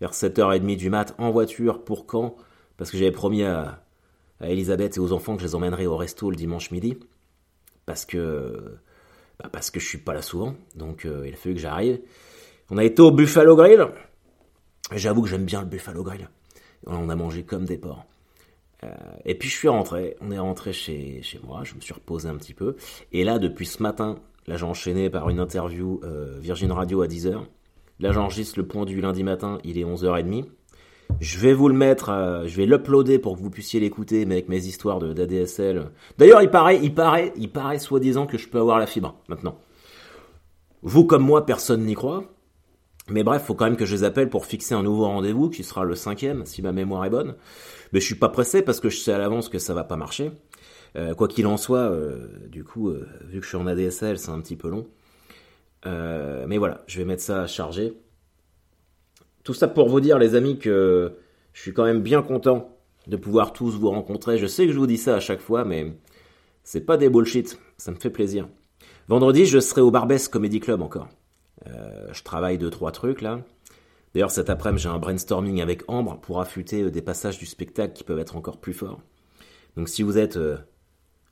vers 0.00 0.12
7h30 0.12 0.76
du 0.76 0.90
mat 0.90 1.14
en 1.18 1.30
voiture 1.30 1.84
pour 1.84 2.06
Caen. 2.10 2.36
Parce 2.76 2.90
que 2.90 2.96
j'avais 2.96 3.12
promis 3.12 3.42
à, 3.42 3.84
à 4.40 4.50
Elisabeth 4.50 4.96
et 4.96 5.00
aux 5.00 5.12
enfants 5.12 5.34
que 5.34 5.42
je 5.42 5.46
les 5.46 5.54
emmènerais 5.54 5.86
au 5.86 5.96
resto 5.96 6.30
le 6.30 6.36
dimanche 6.36 6.70
midi. 6.70 6.98
Parce 7.86 8.04
que 8.04 8.78
bah 9.40 9.48
Parce 9.52 9.70
que 9.70 9.78
je 9.78 9.86
suis 9.86 9.98
pas 9.98 10.14
là 10.14 10.22
souvent, 10.22 10.56
donc 10.74 11.04
euh, 11.04 11.24
il 11.26 11.32
a 11.32 11.36
fallu 11.36 11.54
que 11.54 11.60
j'arrive. 11.60 12.00
On 12.70 12.78
a 12.78 12.84
été 12.84 13.00
au 13.00 13.12
Buffalo 13.12 13.54
Grill. 13.56 13.86
J'avoue 14.92 15.22
que 15.22 15.28
j'aime 15.28 15.44
bien 15.44 15.60
le 15.60 15.68
Buffalo 15.68 16.02
Grill. 16.02 16.28
On 16.86 17.08
a 17.08 17.14
mangé 17.14 17.44
comme 17.44 17.64
des 17.64 17.78
porcs. 17.78 18.04
Euh, 18.84 18.88
et 19.24 19.36
puis 19.36 19.48
je 19.48 19.56
suis 19.56 19.68
rentré, 19.68 20.16
on 20.20 20.30
est 20.30 20.38
rentré 20.38 20.72
chez, 20.72 21.20
chez 21.22 21.40
moi, 21.44 21.62
je 21.64 21.74
me 21.74 21.80
suis 21.80 21.94
reposé 21.94 22.28
un 22.28 22.36
petit 22.36 22.54
peu. 22.54 22.76
Et 23.12 23.24
là, 23.24 23.38
depuis 23.38 23.66
ce 23.66 23.82
matin, 23.82 24.18
là 24.46 24.56
j'ai 24.56 24.64
enchaîné 24.64 25.08
par 25.08 25.28
une 25.30 25.40
interview 25.40 26.00
euh, 26.04 26.38
Virgin 26.40 26.72
Radio 26.72 27.02
à 27.02 27.06
10h. 27.06 27.44
Là 28.00 28.12
j'enregistre 28.12 28.58
le 28.58 28.66
point 28.66 28.84
du 28.84 29.00
lundi 29.00 29.24
matin, 29.24 29.58
il 29.64 29.78
est 29.78 29.84
11h30. 29.84 30.44
Je 31.20 31.38
vais 31.38 31.52
vous 31.52 31.68
le 31.68 31.74
mettre, 31.74 32.10
euh, 32.10 32.46
je 32.46 32.56
vais 32.56 32.66
l'uploader 32.66 33.18
pour 33.18 33.36
que 33.36 33.42
vous 33.42 33.50
puissiez 33.50 33.80
l'écouter, 33.80 34.24
mais 34.24 34.36
avec 34.36 34.48
mes 34.48 34.66
histoires 34.66 35.00
d'ADSL. 35.00 35.90
D'ailleurs, 36.16 36.42
il 36.42 36.50
paraît, 36.50 36.78
il 36.80 36.94
paraît, 36.94 37.32
il 37.36 37.50
paraît 37.50 37.78
soi-disant 37.78 38.26
que 38.26 38.38
je 38.38 38.48
peux 38.48 38.58
avoir 38.60 38.78
la 38.78 38.86
fibre 38.86 39.16
maintenant. 39.28 39.58
Vous 40.82 41.04
comme 41.04 41.24
moi, 41.24 41.44
personne 41.44 41.84
n'y 41.84 41.94
croit. 41.94 42.24
Mais 43.10 43.24
bref, 43.24 43.42
faut 43.42 43.54
quand 43.54 43.64
même 43.64 43.76
que 43.76 43.86
je 43.86 43.96
les 43.96 44.04
appelle 44.04 44.28
pour 44.28 44.44
fixer 44.44 44.74
un 44.74 44.82
nouveau 44.82 45.06
rendez-vous, 45.06 45.48
qui 45.48 45.64
sera 45.64 45.82
le 45.82 45.94
cinquième, 45.94 46.44
si 46.44 46.60
ma 46.62 46.72
mémoire 46.72 47.04
est 47.06 47.10
bonne. 47.10 47.36
Mais 47.92 48.00
je 48.00 48.04
suis 48.04 48.14
pas 48.14 48.28
pressé 48.28 48.62
parce 48.62 48.80
que 48.80 48.90
je 48.90 48.98
sais 48.98 49.12
à 49.12 49.18
l'avance 49.18 49.48
que 49.48 49.58
ça 49.58 49.72
va 49.74 49.82
pas 49.82 49.96
marcher. 49.96 50.30
Euh, 50.96 51.14
quoi 51.14 51.26
qu'il 51.26 51.46
en 51.46 51.56
soit, 51.56 51.90
euh, 51.90 52.28
du 52.48 52.64
coup, 52.64 52.92
vu 53.24 53.40
que 53.40 53.44
je 53.44 53.48
suis 53.48 53.56
en 53.56 53.66
ADSL, 53.66 54.18
c'est 54.18 54.30
un 54.30 54.40
petit 54.40 54.56
peu 54.56 54.68
long. 54.68 54.86
Mais 55.84 56.58
voilà, 56.58 56.82
je 56.86 56.98
vais 56.98 57.04
mettre 57.04 57.22
ça 57.22 57.42
à 57.42 57.46
charger. 57.46 57.94
Tout 59.44 59.54
ça 59.54 59.68
pour 59.68 59.88
vous 59.88 60.00
dire, 60.00 60.18
les 60.18 60.34
amis, 60.34 60.58
que 60.58 61.16
je 61.52 61.60
suis 61.60 61.72
quand 61.72 61.84
même 61.84 62.02
bien 62.02 62.22
content 62.22 62.76
de 63.06 63.16
pouvoir 63.16 63.52
tous 63.52 63.70
vous 63.76 63.90
rencontrer. 63.90 64.38
Je 64.38 64.46
sais 64.46 64.66
que 64.66 64.72
je 64.72 64.78
vous 64.78 64.86
dis 64.86 64.98
ça 64.98 65.16
à 65.16 65.20
chaque 65.20 65.40
fois, 65.40 65.64
mais 65.64 65.92
c'est 66.62 66.82
pas 66.82 66.96
des 66.96 67.08
bullshit. 67.08 67.58
Ça 67.78 67.90
me 67.90 67.96
fait 67.96 68.10
plaisir. 68.10 68.48
Vendredi, 69.08 69.46
je 69.46 69.58
serai 69.58 69.80
au 69.80 69.90
Barbès 69.90 70.28
Comedy 70.28 70.60
Club 70.60 70.82
encore. 70.82 71.08
Euh, 71.66 72.08
je 72.12 72.22
travaille 72.22 72.58
deux, 72.58 72.70
trois 72.70 72.92
trucs 72.92 73.22
là. 73.22 73.40
D'ailleurs, 74.14 74.30
cet 74.30 74.50
après-midi, 74.50 74.82
j'ai 74.82 74.88
un 74.88 74.98
brainstorming 74.98 75.60
avec 75.60 75.82
Ambre 75.88 76.18
pour 76.20 76.40
affûter 76.40 76.82
euh, 76.82 76.90
des 76.90 77.02
passages 77.02 77.38
du 77.38 77.46
spectacle 77.46 77.94
qui 77.94 78.04
peuvent 78.04 78.18
être 78.18 78.36
encore 78.36 78.58
plus 78.58 78.74
forts. 78.74 79.00
Donc 79.76 79.88
si 79.88 80.02
vous 80.02 80.18
êtes 80.18 80.36
euh, 80.36 80.58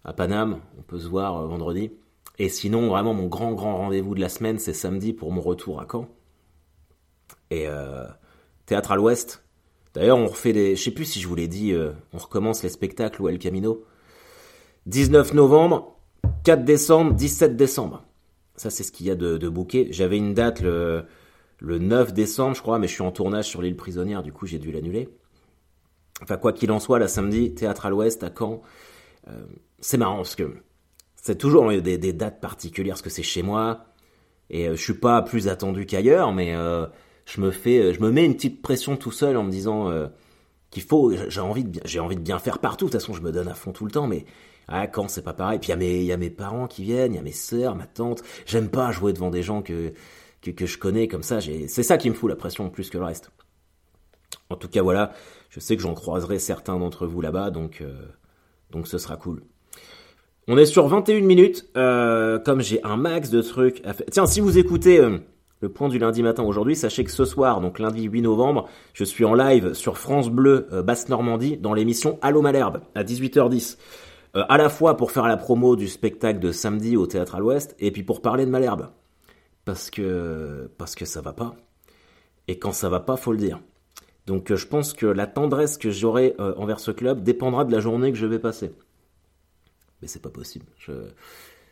à 0.05 0.13
Paname, 0.13 0.61
on 0.79 0.83
peut 0.83 0.99
se 0.99 1.07
voir 1.07 1.47
vendredi. 1.47 1.93
Et 2.39 2.49
sinon, 2.49 2.89
vraiment, 2.89 3.15
mon 3.15 3.27
grand, 3.27 3.53
grand 3.53 3.77
rendez-vous 3.77 4.15
de 4.15 4.21
la 4.21 4.29
semaine, 4.29 4.59
c'est 4.59 4.73
samedi 4.73 5.13
pour 5.13 5.33
mon 5.33 5.41
retour 5.41 5.81
à 5.81 5.87
Caen. 5.91 6.09
Et 7.51 7.67
théâtre 8.67 8.93
à 8.93 8.97
l'ouest. 8.97 9.45
D'ailleurs, 9.95 10.19
on 10.19 10.27
refait 10.27 10.53
des... 10.53 10.77
Je 10.77 10.83
sais 10.83 10.91
plus 10.91 11.07
si 11.07 11.21
je 11.21 11.29
vous 11.29 11.35
l'ai 11.35 11.49
dit, 11.49 11.75
on 12.13 12.19
recommence 12.19 12.63
les 12.63 12.69
spectacles 12.69 13.23
ou 13.23 13.29
El 13.29 13.39
Camino. 13.39 13.85
19 14.87 15.35
novembre, 15.35 15.97
4 16.45 16.65
décembre, 16.65 17.15
17 17.15 17.57
décembre. 17.57 18.05
Ça, 18.57 18.71
c'est 18.71 18.83
ce 18.83 18.93
qu'il 18.93 19.07
y 19.07 19.11
a 19.11 19.15
de, 19.15 19.37
de 19.37 19.49
bouquet. 19.49 19.89
J'avais 19.91 20.17
une 20.17 20.35
date 20.35 20.61
le, 20.61 21.05
le 21.59 21.79
9 21.79 22.13
décembre, 22.13 22.55
je 22.55 22.63
crois, 22.63 22.79
mais 22.79 22.87
je 22.87 22.93
suis 22.93 23.03
en 23.03 23.13
tournage 23.13 23.47
sur 23.47 23.63
l'île 23.63 23.77
prisonnière, 23.77 24.23
du 24.23 24.33
coup, 24.33 24.47
j'ai 24.47 24.59
dû 24.59 24.71
l'annuler. 24.73 25.09
Enfin, 26.23 26.37
quoi 26.37 26.53
qu'il 26.53 26.71
en 26.73 26.81
soit, 26.81 26.99
la 26.99 27.09
samedi, 27.09 27.55
théâtre 27.55 27.87
à 27.87 27.91
l'ouest, 27.91 28.23
à 28.23 28.31
Caen. 28.37 28.63
Euh, 29.29 29.45
c'est 29.81 29.99
marrant 29.99 30.17
parce 30.17 30.37
que 30.37 30.57
c'est 31.27 31.39
toujours 31.39 31.69
des, 31.69 31.99
des, 31.99 32.13
dates 32.13 32.41
particulières 32.41 32.95
parce 32.95 33.03
que 33.03 33.11
c'est 33.11 33.23
chez 33.23 33.43
moi 33.43 33.87
et 34.51 34.69
euh, 34.69 34.77
je 34.77 34.83
suis 34.83 34.95
pas 34.95 35.23
plus 35.23 35.49
attendu 35.49 35.87
qu'ailleurs, 35.87 36.33
mais 36.33 36.55
euh, 36.55 36.87
je 37.25 37.41
me 37.41 37.51
fais, 37.51 37.93
je 37.93 38.01
me 38.01 38.11
mets 38.11 38.25
une 38.25 38.35
petite 38.35 38.63
pression 38.63 38.97
tout 38.97 39.11
seul 39.11 39.37
en 39.37 39.43
me 39.43 39.51
disant 39.51 39.93
qu'il 40.71 40.83
faut, 40.83 41.13
j'ai 41.29 41.41
envie 41.41 41.65
de 41.65 41.81
j'ai 41.85 42.01
envie 42.01 42.17
de 42.17 42.21
bien 42.21 42.39
faire 42.39 42.59
partout. 42.59 42.87
De 42.87 42.91
toute 42.91 43.01
façon, 43.01 43.13
je 43.13 43.23
me 43.23 43.33
donne 43.33 43.49
à 43.49 43.55
fond 43.55 43.73
tout 43.73 43.85
le 43.85 43.91
temps, 43.91 44.07
mais 44.07 44.25
ah, 44.69 44.87
quand 44.87 45.09
c'est 45.09 45.23
pas 45.23 45.33
pareil. 45.33 45.59
Puis 45.59 45.73
il 45.73 46.05
y, 46.05 46.13
a 46.13 46.17
mes, 46.17 46.31
parents 46.31 46.67
qui 46.67 46.83
viennent, 46.83 47.13
il 47.13 47.17
y 47.17 47.21
a 47.21 47.23
mes 47.23 47.33
sœurs, 47.33 47.77
ma 47.77 47.87
tante. 47.87 48.23
J'aime 48.47 48.69
pas 48.69 48.91
jouer 48.93 49.13
devant 49.13 49.31
des 49.31 49.43
gens 49.43 49.63
que, 49.63 49.93
que, 50.43 50.67
je 50.67 50.79
connais 50.79 51.09
comme 51.09 51.23
ça. 51.23 51.41
C'est 51.41 51.83
ça 51.83 51.99
qui 51.99 52.11
me 52.11 52.15
fout 52.15 52.29
la 52.29 52.37
pression 52.37 52.69
plus 52.71 52.91
que 52.91 52.99
le 52.99 53.05
reste. 53.05 53.31
En 54.51 54.57
tout 54.57 54.69
cas, 54.69 54.83
voilà. 54.83 55.13
Je 55.51 55.61
sais 55.61 55.77
que 55.77 55.83
j'en 55.83 55.95
croiserai 55.95 56.39
certains 56.39 56.79
d'entre 56.79 57.07
vous 57.07 57.21
là-bas, 57.21 57.51
donc, 57.51 57.81
euh, 57.81 57.95
donc 58.71 58.89
ce 58.89 58.99
sera 58.99 59.17
cool. 59.17 59.43
On 60.49 60.57
est 60.57 60.67
sur 60.67 60.87
21 60.87 61.21
minutes. 61.23 61.69
Euh, 61.77 62.39
comme 62.39 62.61
j'ai 62.61 62.83
un 62.85 62.97
max 62.97 63.31
de 63.31 63.43
trucs 63.43 63.85
à 63.85 63.93
faire. 63.93 64.07
Tiens, 64.11 64.27
si 64.27 64.41
vous 64.41 64.59
écoutez 64.59 65.01
euh, 65.01 65.19
le 65.61 65.69
point 65.69 65.89
du 65.89 65.99
lundi 65.99 66.23
matin 66.23 66.43
aujourd'hui, 66.43 66.77
sachez 66.77 67.05
que 67.05 67.11
ce 67.11 67.25
soir, 67.25 67.61
donc 67.61 67.79
lundi 67.79 68.05
8 68.05 68.23
novembre, 68.23 68.69
je 68.93 69.05
suis 69.05 69.25
en 69.25 69.35
live 69.35 69.75
sur 69.75 69.99
France 69.99 70.31
Bleu 70.31 70.69
Basse 70.85 71.09
Normandie 71.09 71.57
dans 71.57 71.75
l'émission 71.75 72.19
Allo 72.23 72.43
Malherbe 72.43 72.81
à 72.95 73.03
18h10. 73.03 73.77
Euh, 74.37 74.45
à 74.49 74.59
la 74.59 74.69
fois 74.69 74.97
pour 74.97 75.13
faire 75.13 75.27
la 75.27 75.37
promo 75.37 75.77
du 75.77 75.89
spectacle 75.89 76.39
de 76.41 76.53
samedi 76.53 76.97
au 76.97 77.07
Théâtre 77.07 77.37
à 77.37 77.41
l'Ouest, 77.41 77.75
et 77.79 77.91
puis 77.91 78.03
pour 78.03 78.21
parler 78.21 78.45
de 78.45 78.51
Malherbe. 78.51 78.89
Parce 79.65 79.91
que, 79.91 80.71
parce 80.79 80.95
que 80.95 81.07
ça 81.07 81.21
va 81.21 81.33
pas. 81.33 81.57
Et 82.47 82.59
quand 82.59 82.73
ça 82.73 82.89
va 82.89 83.01
pas, 83.01 83.17
faut 83.17 83.33
le 83.33 83.39
dire. 83.39 83.61
Donc 84.27 84.51
euh, 84.51 84.57
je 84.57 84.67
pense 84.67 84.93
que 84.93 85.07
la 85.07 85.27
tendresse 85.27 85.79
que 85.79 85.91
j'aurai 85.91 86.35
euh, 86.39 86.55
envers 86.57 86.81
ce 86.81 86.91
club 86.91 87.23
dépendra 87.23 87.65
de 87.65 87.73
la 87.73 87.81
journée 87.81 88.13
que 88.13 88.19
je 88.19 88.27
vais 88.27 88.39
passer. 88.39 88.73
Mais 90.01 90.09
c'est 90.09 90.23
pas 90.23 90.31
possible. 90.31 90.67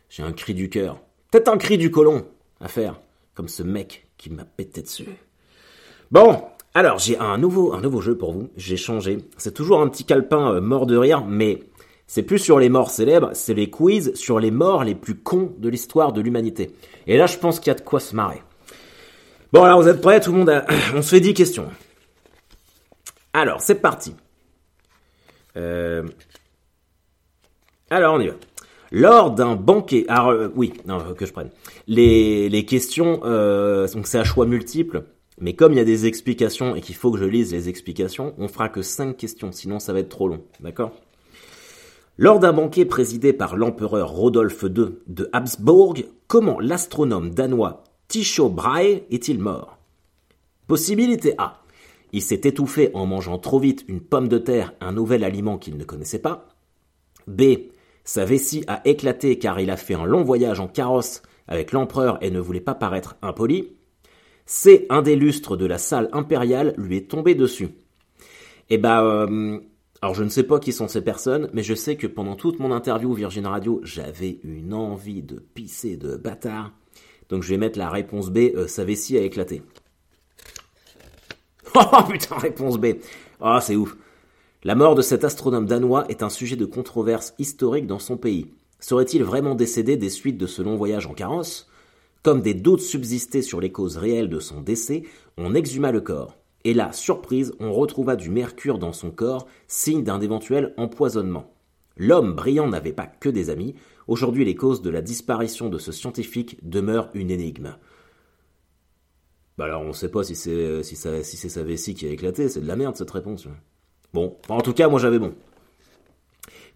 J'ai 0.09 0.23
un 0.23 0.33
cri 0.33 0.53
du 0.53 0.69
cœur. 0.69 0.99
Peut-être 1.31 1.49
un 1.49 1.57
cri 1.57 1.77
du 1.77 1.91
colon 1.91 2.25
à 2.59 2.67
faire. 2.67 2.99
Comme 3.33 3.47
ce 3.47 3.63
mec 3.63 4.07
qui 4.17 4.29
m'a 4.29 4.45
pété 4.45 4.81
dessus. 4.81 5.09
Bon, 6.11 6.43
alors 6.73 6.99
j'ai 6.99 7.17
un 7.17 7.37
nouveau, 7.37 7.73
un 7.73 7.81
nouveau 7.81 8.01
jeu 8.01 8.17
pour 8.17 8.31
vous. 8.31 8.49
J'ai 8.55 8.77
changé. 8.77 9.17
C'est 9.37 9.53
toujours 9.53 9.81
un 9.81 9.89
petit 9.89 10.05
calepin 10.05 10.59
mort 10.61 10.85
de 10.85 10.95
rire, 10.95 11.25
mais 11.25 11.63
c'est 12.07 12.23
plus 12.23 12.39
sur 12.39 12.59
les 12.59 12.69
morts 12.69 12.91
célèbres, 12.91 13.31
c'est 13.33 13.55
les 13.55 13.69
quiz 13.69 14.13
sur 14.13 14.39
les 14.39 14.51
morts 14.51 14.83
les 14.83 14.95
plus 14.95 15.15
cons 15.15 15.53
de 15.57 15.69
l'histoire 15.69 16.13
de 16.13 16.21
l'humanité. 16.21 16.71
Et 17.07 17.17
là, 17.17 17.25
je 17.25 17.37
pense 17.37 17.59
qu'il 17.59 17.67
y 17.67 17.75
a 17.75 17.79
de 17.79 17.81
quoi 17.81 17.99
se 17.99 18.15
marrer. 18.15 18.43
Bon, 19.51 19.63
alors 19.63 19.81
vous 19.81 19.87
êtes 19.87 20.01
prêts? 20.01 20.19
Tout 20.19 20.31
le 20.31 20.37
monde 20.39 20.49
a... 20.49 20.65
On 20.95 21.01
se 21.01 21.09
fait 21.09 21.19
10 21.19 21.33
questions. 21.33 21.69
Alors, 23.33 23.61
c'est 23.61 23.75
parti. 23.75 24.15
Euh, 25.57 26.03
alors, 27.89 28.15
on 28.15 28.19
y 28.19 28.27
va. 28.27 28.33
Lors 28.91 29.31
d'un 29.31 29.55
banquet... 29.55 30.05
Alors, 30.07 30.29
euh, 30.29 30.49
oui, 30.55 30.73
non, 30.85 31.13
que 31.13 31.25
je 31.25 31.33
prenne. 31.33 31.49
Les, 31.87 32.49
les 32.49 32.65
questions, 32.65 33.21
euh, 33.25 33.87
donc 33.87 34.07
c'est 34.07 34.19
à 34.19 34.23
choix 34.23 34.45
multiples. 34.45 35.03
Mais 35.39 35.53
comme 35.53 35.73
il 35.73 35.77
y 35.77 35.81
a 35.81 35.85
des 35.85 36.05
explications 36.05 36.75
et 36.75 36.81
qu'il 36.81 36.95
faut 36.95 37.11
que 37.11 37.19
je 37.19 37.25
lise 37.25 37.51
les 37.51 37.67
explications, 37.67 38.33
on 38.37 38.47
fera 38.47 38.69
que 38.69 38.81
5 38.81 39.17
questions, 39.17 39.51
sinon 39.51 39.79
ça 39.79 39.91
va 39.91 39.99
être 39.99 40.09
trop 40.09 40.27
long. 40.27 40.41
D'accord? 40.61 40.91
Lors 42.17 42.39
d'un 42.39 42.53
banquet 42.53 42.85
présidé 42.85 43.33
par 43.33 43.57
l'empereur 43.57 44.09
Rodolphe 44.09 44.63
II 44.63 44.95
de 45.07 45.29
Habsbourg, 45.33 45.95
comment 46.27 46.59
l'astronome 46.61 47.31
danois 47.31 47.83
Tycho 48.07 48.47
Brahe 48.47 49.01
est-il 49.11 49.39
mort? 49.39 49.77
Possibilité 50.67 51.33
A. 51.37 51.61
Il 52.13 52.21
s'est 52.21 52.41
étouffé 52.45 52.91
en 52.93 53.05
mangeant 53.05 53.37
trop 53.37 53.59
vite 53.59 53.83
une 53.89 53.99
pomme 53.99 54.29
de 54.29 54.37
terre, 54.37 54.73
un 54.79 54.93
nouvel 54.93 55.25
aliment 55.25 55.57
qu'il 55.57 55.75
ne 55.75 55.83
connaissait 55.83 56.19
pas. 56.19 56.47
B. 57.27 57.41
Sa 58.05 58.23
vessie 58.23 58.63
a 58.67 58.81
éclaté 58.85 59.39
car 59.39 59.59
il 59.59 59.71
a 59.71 59.77
fait 59.77 59.95
un 59.95 60.05
long 60.05 60.23
voyage 60.23 60.59
en 60.59 60.67
carrosse 60.67 61.23
avec 61.47 61.71
l'empereur 61.71 62.19
et 62.21 62.29
ne 62.29 62.39
voulait 62.39 62.61
pas 62.61 62.75
paraître 62.75 63.17
impoli. 63.23 63.75
C. 64.45 64.85
Un 64.91 65.01
des 65.01 65.15
lustres 65.15 65.57
de 65.57 65.65
la 65.65 65.79
salle 65.79 66.09
impériale 66.13 66.75
lui 66.77 66.97
est 66.97 67.09
tombé 67.09 67.33
dessus. 67.33 67.69
Eh 68.69 68.77
ben, 68.77 69.03
euh, 69.03 69.59
alors 70.03 70.13
je 70.13 70.23
ne 70.23 70.29
sais 70.29 70.43
pas 70.43 70.59
qui 70.59 70.71
sont 70.71 70.87
ces 70.87 71.01
personnes, 71.01 71.49
mais 71.51 71.63
je 71.63 71.73
sais 71.73 71.95
que 71.95 72.05
pendant 72.05 72.35
toute 72.35 72.59
mon 72.59 72.71
interview 72.71 73.11
Virgin 73.13 73.47
Radio, 73.47 73.81
j'avais 73.83 74.39
une 74.43 74.73
envie 74.73 75.23
de 75.23 75.39
pisser 75.39 75.97
de 75.97 76.15
bâtard. 76.15 76.73
Donc 77.29 77.41
je 77.41 77.49
vais 77.49 77.57
mettre 77.57 77.79
la 77.79 77.89
réponse 77.89 78.29
B, 78.29 78.37
euh, 78.55 78.67
sa 78.67 78.83
vessie 78.85 79.17
a 79.17 79.21
éclaté. 79.21 79.63
Oh 81.77 82.03
putain, 82.07 82.37
réponse 82.37 82.77
B. 82.77 82.85
Ah, 83.41 83.59
c'est 83.61 83.75
ouf. 83.75 83.97
La 84.65 84.73
mort 84.73 84.95
de 84.95 85.03
cet 85.03 85.23
astronome 85.23 85.67
danois 85.67 86.07
est 86.09 86.23
un 86.23 86.29
sujet 86.29 86.55
de 86.55 86.65
controverse 86.65 87.35
historique 87.37 87.85
dans 87.85 87.99
son 87.99 88.17
pays. 88.17 88.47
Serait-il 88.79 89.23
vraiment 89.23 89.53
décédé 89.53 89.95
des 89.95 90.09
suites 90.09 90.39
de 90.39 90.47
ce 90.47 90.63
long 90.63 90.75
voyage 90.75 91.05
en 91.05 91.13
carrosse? 91.13 91.69
Comme 92.23 92.41
des 92.41 92.55
doutes 92.55 92.81
subsistaient 92.81 93.43
sur 93.43 93.61
les 93.61 93.71
causes 93.71 93.97
réelles 93.97 94.27
de 94.27 94.39
son 94.39 94.61
décès, 94.61 95.03
on 95.37 95.53
exhuma 95.53 95.91
le 95.91 96.01
corps. 96.01 96.35
Et 96.63 96.73
là, 96.73 96.91
surprise, 96.93 97.53
on 97.59 97.73
retrouva 97.73 98.15
du 98.15 98.31
mercure 98.31 98.79
dans 98.79 98.91
son 98.91 99.11
corps, 99.11 99.45
signe 99.67 100.03
d'un 100.03 100.19
éventuel 100.19 100.73
empoisonnement. 100.77 101.53
L'homme 101.95 102.33
brillant 102.33 102.67
n'avait 102.67 102.91
pas 102.91 103.05
que 103.05 103.29
des 103.29 103.51
amis. 103.51 103.75
Aujourd'hui, 104.07 104.45
les 104.45 104.55
causes 104.55 104.81
de 104.81 104.89
la 104.89 105.03
disparition 105.03 105.69
de 105.69 105.77
ce 105.77 105.91
scientifique 105.91 106.57
demeurent 106.67 107.11
une 107.13 107.29
énigme. 107.29 107.77
Bah 109.59 109.65
alors, 109.65 109.83
on 109.83 109.89
ne 109.89 109.93
sait 109.93 110.09
pas 110.09 110.23
si 110.23 110.35
c'est 110.35 110.81
si, 110.81 110.95
si 110.95 111.37
c'est 111.37 111.49
sa 111.49 111.63
vessie 111.63 111.93
qui 111.93 112.07
a 112.07 112.09
éclaté. 112.09 112.49
C'est 112.49 112.61
de 112.61 112.67
la 112.67 112.75
merde 112.75 112.95
cette 112.95 113.11
réponse. 113.11 113.47
Bon, 114.15 114.37
en 114.47 114.61
tout 114.61 114.71
cas, 114.71 114.87
moi 114.87 114.97
j'avais 114.97 115.19
bon. 115.19 115.35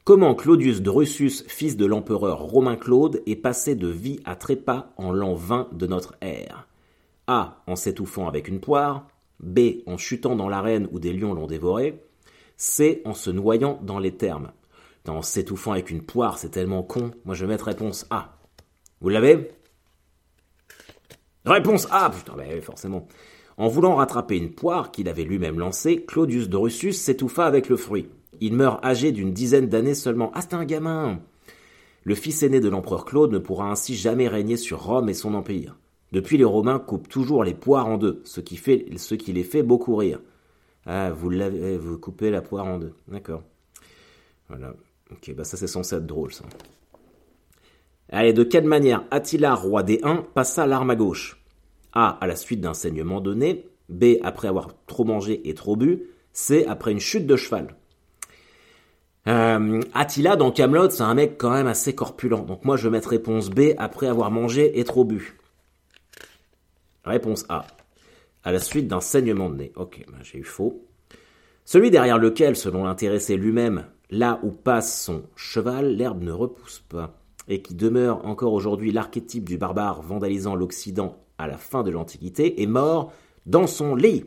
Comment 0.03 0.35
Claudius 0.35 0.81
de 0.81 0.89
Russus, 0.89 1.45
fils 1.47 1.77
de 1.77 1.85
l'empereur 1.85 2.39
Romain 2.39 2.75
Claude, 2.75 3.23
est 3.25 3.37
passé 3.37 3.75
de 3.75 3.87
vie 3.87 4.19
à 4.25 4.35
trépas 4.35 4.91
en 4.97 5.13
l'an 5.13 5.35
20 5.35 5.69
de 5.71 5.87
notre 5.87 6.17
ère? 6.19 6.67
A. 7.27 7.63
En 7.65 7.77
s'étouffant 7.77 8.27
avec 8.27 8.49
une 8.49 8.59
poire. 8.59 9.07
B. 9.39 9.59
En 9.85 9.95
chutant 9.95 10.35
dans 10.35 10.49
l'arène 10.49 10.89
où 10.91 10.99
des 10.99 11.13
lions 11.13 11.33
l'ont 11.33 11.47
dévoré. 11.47 12.03
C. 12.57 13.01
En 13.05 13.13
se 13.13 13.29
noyant 13.29 13.79
dans 13.83 13.99
les 13.99 14.17
thermes. 14.17 14.51
En 15.07 15.21
s'étouffant 15.21 15.71
avec 15.71 15.91
une 15.91 16.03
poire, 16.03 16.39
c'est 16.39 16.49
tellement 16.49 16.83
con. 16.83 17.11
Moi, 17.23 17.35
je 17.35 17.45
vais 17.45 17.53
mettre 17.53 17.67
réponse 17.67 18.05
A. 18.09 18.37
Vous 18.99 19.07
l'avez? 19.07 19.49
Réponse 21.45 21.87
A 21.89 22.09
Putain, 22.09 22.33
bah 22.35 22.43
forcément. 22.61 23.07
En 23.59 23.67
voulant 23.67 23.95
rattraper 23.95 24.37
une 24.37 24.51
poire 24.51 24.89
qu'il 24.89 25.09
avait 25.09 25.25
lui-même 25.25 25.59
lancée, 25.59 26.05
Claudius 26.05 26.47
de 26.47 26.55
Russus 26.55 26.93
s'étouffa 26.93 27.45
avec 27.45 27.67
le 27.67 27.75
fruit. 27.75 28.07
Il 28.39 28.53
meurt 28.53 28.83
âgé 28.85 29.11
d'une 29.11 29.33
dizaine 29.33 29.67
d'années 29.67 29.95
seulement. 29.95 30.31
Ah, 30.33 30.39
c'est 30.39 30.53
un 30.53 30.63
gamin 30.63 31.19
Le 32.05 32.15
fils 32.15 32.41
aîné 32.41 32.61
de 32.61 32.69
l'empereur 32.69 33.03
Claude 33.03 33.33
ne 33.33 33.37
pourra 33.37 33.69
ainsi 33.69 33.95
jamais 33.95 34.29
régner 34.29 34.55
sur 34.55 34.81
Rome 34.81 35.09
et 35.09 35.13
son 35.13 35.33
empire. 35.33 35.75
Depuis, 36.13 36.37
les 36.37 36.45
Romains 36.45 36.79
coupent 36.79 37.09
toujours 37.09 37.43
les 37.43 37.53
poires 37.53 37.87
en 37.87 37.97
deux, 37.97 38.21
ce 38.23 38.39
qui, 38.39 38.55
les 39.33 39.43
fait 39.43 39.61
beaucoup 39.61 39.97
rire. 39.97 40.21
Ah, 40.85 41.11
vous, 41.11 41.29
l'avez, 41.29 41.77
vous 41.77 41.97
coupez 41.97 42.31
la 42.31 42.41
poire 42.41 42.65
en 42.65 42.79
deux. 42.79 42.93
D'accord. 43.09 43.43
Voilà. 44.47 44.73
Ok, 45.11 45.33
bah 45.35 45.43
ça 45.43 45.57
c'est 45.57 45.67
censé 45.67 45.97
être 45.97 46.05
drôle 46.05 46.31
ça. 46.31 46.45
Allez, 48.09 48.31
de 48.31 48.43
quelle 48.43 48.63
manière 48.63 49.03
Attila, 49.11 49.53
roi 49.53 49.83
des 49.83 49.99
Huns, 50.03 50.23
passa 50.33 50.65
l'arme 50.65 50.91
à 50.91 50.95
gauche? 50.95 51.39
A. 51.93 52.17
À 52.21 52.27
la 52.27 52.35
suite 52.35 52.61
d'un 52.61 52.73
saignement 52.73 53.21
donné. 53.21 53.67
B. 53.89 54.15
Après 54.23 54.47
avoir 54.47 54.69
trop 54.85 55.03
mangé 55.03 55.49
et 55.49 55.53
trop 55.53 55.75
bu. 55.75 56.03
C. 56.33 56.65
Après 56.67 56.91
une 56.91 56.99
chute 56.99 57.25
de 57.25 57.35
cheval. 57.35 57.75
Euh, 59.27 59.81
Attila 59.93 60.35
dans 60.35 60.51
Camelot, 60.51 60.89
c'est 60.89 61.03
un 61.03 61.13
mec 61.13 61.37
quand 61.37 61.51
même 61.51 61.67
assez 61.67 61.93
corpulent. 61.93 62.45
Donc 62.45 62.65
moi 62.65 62.77
je 62.77 62.83
vais 62.83 62.91
mettre 62.91 63.09
réponse 63.09 63.49
B 63.49 63.73
après 63.77 64.07
avoir 64.07 64.31
mangé 64.31 64.79
et 64.79 64.83
trop 64.83 65.03
bu. 65.03 65.37
Réponse 67.03 67.45
A. 67.49 67.65
À 68.43 68.51
la 68.51 68.59
suite 68.59 68.87
d'un 68.87 69.01
saignement 69.01 69.49
de 69.49 69.55
nez. 69.55 69.71
Ok, 69.75 70.03
ben, 70.07 70.19
j'ai 70.23 70.39
eu 70.39 70.43
faux. 70.43 70.85
Celui 71.65 71.91
derrière 71.91 72.17
lequel, 72.17 72.55
selon 72.55 72.85
l'intéressé 72.85 73.35
lui-même, 73.35 73.85
là 74.09 74.39
où 74.43 74.51
passe 74.51 75.03
son 75.03 75.23
cheval, 75.35 75.95
l'herbe 75.95 76.23
ne 76.23 76.31
repousse 76.31 76.79
pas, 76.79 77.19
et 77.47 77.61
qui 77.61 77.75
demeure 77.75 78.25
encore 78.25 78.53
aujourd'hui 78.53 78.91
l'archétype 78.91 79.47
du 79.47 79.57
barbare 79.57 80.01
vandalisant 80.01 80.55
l'Occident 80.55 81.17
à 81.39 81.47
la 81.47 81.57
fin 81.57 81.81
de 81.81 81.89
l'Antiquité, 81.89 82.61
est 82.61 82.67
mort 82.67 83.11
dans 83.47 83.65
son 83.65 83.95
lit. 83.95 84.25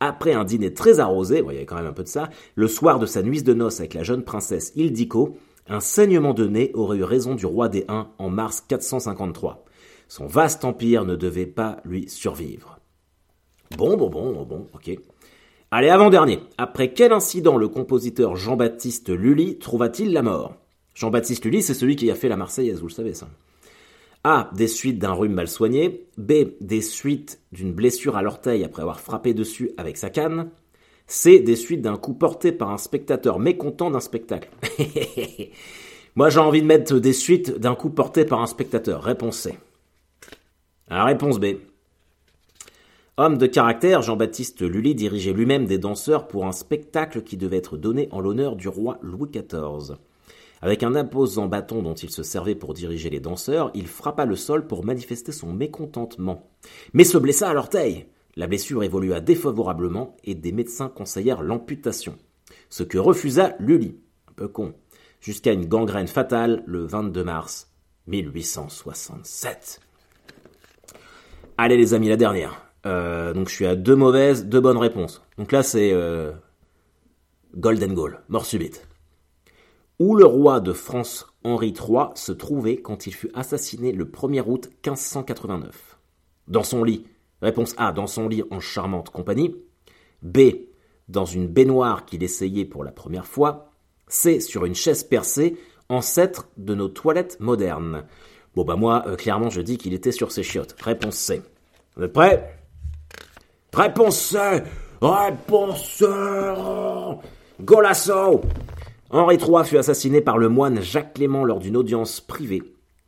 Après 0.00 0.32
un 0.32 0.44
dîner 0.44 0.72
très 0.72 1.00
arrosé, 1.00 1.42
il 1.46 1.52
y 1.52 1.56
avait 1.56 1.66
quand 1.66 1.76
même 1.76 1.86
un 1.86 1.92
peu 1.92 2.02
de 2.02 2.08
ça, 2.08 2.30
le 2.54 2.68
soir 2.68 2.98
de 2.98 3.06
sa 3.06 3.22
nuit 3.22 3.42
de 3.42 3.52
noces 3.52 3.80
avec 3.80 3.94
la 3.94 4.02
jeune 4.02 4.24
princesse 4.24 4.72
Ildico, 4.76 5.36
un 5.68 5.80
saignement 5.80 6.32
de 6.32 6.46
nez 6.46 6.70
aurait 6.74 6.98
eu 6.98 7.04
raison 7.04 7.34
du 7.34 7.44
roi 7.44 7.68
des 7.68 7.84
Huns 7.88 8.08
en 8.18 8.30
mars 8.30 8.62
453. 8.68 9.64
Son 10.08 10.26
vaste 10.26 10.64
empire 10.64 11.04
ne 11.04 11.16
devait 11.16 11.46
pas 11.46 11.78
lui 11.84 12.08
survivre. 12.08 12.78
Bon, 13.76 13.96
bon, 13.96 14.08
bon, 14.08 14.44
bon, 14.44 14.66
ok. 14.74 14.96
Allez, 15.72 15.88
avant-dernier. 15.88 16.38
Après 16.58 16.92
quel 16.92 17.12
incident 17.12 17.56
le 17.56 17.68
compositeur 17.68 18.36
Jean-Baptiste 18.36 19.08
Lully 19.08 19.58
trouva-t-il 19.58 20.12
la 20.12 20.22
mort? 20.22 20.54
Jean-Baptiste 20.94 21.44
Lully, 21.44 21.62
c'est 21.62 21.74
celui 21.74 21.96
qui 21.96 22.10
a 22.10 22.14
fait 22.14 22.28
la 22.28 22.36
Marseillaise, 22.36 22.80
vous 22.80 22.86
le 22.86 22.92
savez 22.92 23.14
ça. 23.14 23.28
A. 24.28 24.50
Des 24.56 24.66
suites 24.66 24.98
d'un 24.98 25.12
rhume 25.12 25.34
mal 25.34 25.46
soigné. 25.46 26.08
B. 26.18 26.32
Des 26.60 26.80
suites 26.80 27.40
d'une 27.52 27.72
blessure 27.72 28.16
à 28.16 28.22
l'orteil 28.22 28.64
après 28.64 28.82
avoir 28.82 28.98
frappé 28.98 29.34
dessus 29.34 29.70
avec 29.76 29.96
sa 29.96 30.10
canne. 30.10 30.50
C. 31.06 31.38
Des 31.38 31.54
suites 31.54 31.80
d'un 31.80 31.96
coup 31.96 32.12
porté 32.12 32.50
par 32.50 32.72
un 32.72 32.76
spectateur 32.76 33.38
mécontent 33.38 33.88
d'un 33.88 34.00
spectacle. 34.00 34.50
Moi 36.16 36.28
j'ai 36.28 36.40
envie 36.40 36.60
de 36.60 36.66
mettre 36.66 36.98
des 36.98 37.12
suites 37.12 37.56
d'un 37.56 37.76
coup 37.76 37.90
porté 37.90 38.24
par 38.24 38.42
un 38.42 38.48
spectateur. 38.48 39.04
Réponse 39.04 39.38
C. 39.38 39.54
Réponse 40.90 41.38
B. 41.38 41.58
Homme 43.18 43.38
de 43.38 43.46
caractère, 43.46 44.02
Jean-Baptiste 44.02 44.60
Lully 44.62 44.96
dirigeait 44.96 45.34
lui-même 45.34 45.66
des 45.66 45.78
danseurs 45.78 46.26
pour 46.26 46.46
un 46.46 46.52
spectacle 46.52 47.22
qui 47.22 47.36
devait 47.36 47.58
être 47.58 47.76
donné 47.76 48.08
en 48.10 48.20
l'honneur 48.20 48.56
du 48.56 48.66
roi 48.66 48.98
Louis 49.02 49.30
XIV. 49.30 49.98
Avec 50.62 50.82
un 50.82 50.94
imposant 50.94 51.46
bâton 51.46 51.82
dont 51.82 51.94
il 51.94 52.10
se 52.10 52.22
servait 52.22 52.54
pour 52.54 52.74
diriger 52.74 53.10
les 53.10 53.20
danseurs, 53.20 53.70
il 53.74 53.86
frappa 53.86 54.24
le 54.24 54.36
sol 54.36 54.66
pour 54.66 54.84
manifester 54.84 55.32
son 55.32 55.52
mécontentement. 55.52 56.50
Mais 56.92 57.04
se 57.04 57.18
blessa 57.18 57.50
à 57.50 57.54
l'orteil. 57.54 58.06
La 58.36 58.46
blessure 58.46 58.82
évolua 58.82 59.20
défavorablement 59.20 60.16
et 60.24 60.34
des 60.34 60.52
médecins 60.52 60.88
conseillèrent 60.88 61.42
l'amputation. 61.42 62.16
Ce 62.68 62.82
que 62.82 62.98
refusa 62.98 63.54
Lully. 63.58 63.98
Un 64.28 64.32
peu 64.32 64.48
con. 64.48 64.74
Jusqu'à 65.20 65.52
une 65.52 65.66
gangrène 65.66 66.08
fatale 66.08 66.62
le 66.66 66.84
22 66.84 67.24
mars 67.24 67.72
1867. 68.06 69.80
Allez 71.58 71.76
les 71.76 71.94
amis, 71.94 72.08
la 72.08 72.16
dernière. 72.16 72.62
Euh, 72.84 73.32
donc 73.32 73.48
je 73.48 73.54
suis 73.54 73.66
à 73.66 73.74
deux 73.74 73.96
mauvaises, 73.96 74.46
deux 74.46 74.60
bonnes 74.60 74.76
réponses. 74.76 75.22
Donc 75.38 75.52
là 75.52 75.62
c'est 75.62 75.92
euh, 75.92 76.32
Golden 77.56 77.94
Goal, 77.94 78.20
mort 78.28 78.46
subite. 78.46 78.86
Où 79.98 80.14
le 80.14 80.26
roi 80.26 80.60
de 80.60 80.72
France 80.72 81.26
Henri 81.42 81.68
III 81.68 82.08
se 82.14 82.32
trouvait 82.32 82.76
quand 82.76 83.06
il 83.06 83.14
fut 83.14 83.30
assassiné 83.34 83.92
le 83.92 84.04
1er 84.04 84.42
août 84.46 84.68
1589 84.84 85.98
Dans 86.48 86.62
son 86.62 86.84
lit. 86.84 87.06
Réponse 87.40 87.74
A, 87.78 87.92
dans 87.92 88.06
son 88.06 88.28
lit 88.28 88.42
en 88.50 88.60
charmante 88.60 89.10
compagnie. 89.10 89.56
B, 90.22 90.38
dans 91.08 91.24
une 91.24 91.46
baignoire 91.46 92.04
qu'il 92.04 92.22
essayait 92.22 92.64
pour 92.64 92.84
la 92.84 92.92
première 92.92 93.26
fois. 93.26 93.70
C, 94.08 94.40
sur 94.40 94.64
une 94.66 94.74
chaise 94.74 95.02
percée, 95.02 95.56
ancêtre 95.88 96.48
de 96.56 96.74
nos 96.74 96.88
toilettes 96.88 97.38
modernes. 97.40 98.04
Bon 98.54 98.64
bah 98.64 98.76
moi, 98.76 99.04
euh, 99.06 99.16
clairement, 99.16 99.50
je 99.50 99.60
dis 99.60 99.78
qu'il 99.78 99.94
était 99.94 100.12
sur 100.12 100.32
ses 100.32 100.42
chiottes. 100.42 100.74
Réponse 100.80 101.16
C. 101.16 101.42
Vous 101.96 102.02
êtes 102.02 102.12
prêts? 102.12 102.58
Réponse 103.72 104.18
C 104.18 104.38
Réponse 105.00 105.98
C 105.98 106.06
Golasso 107.60 108.42
Henri 109.10 109.36
III 109.36 109.64
fut 109.64 109.78
assassiné 109.78 110.20
par 110.20 110.36
le 110.36 110.48
moine 110.48 110.80
Jacques 110.80 111.14
Clément 111.14 111.44
lors 111.44 111.60
d'une 111.60 111.76
audience 111.76 112.20
privée. 112.20 112.62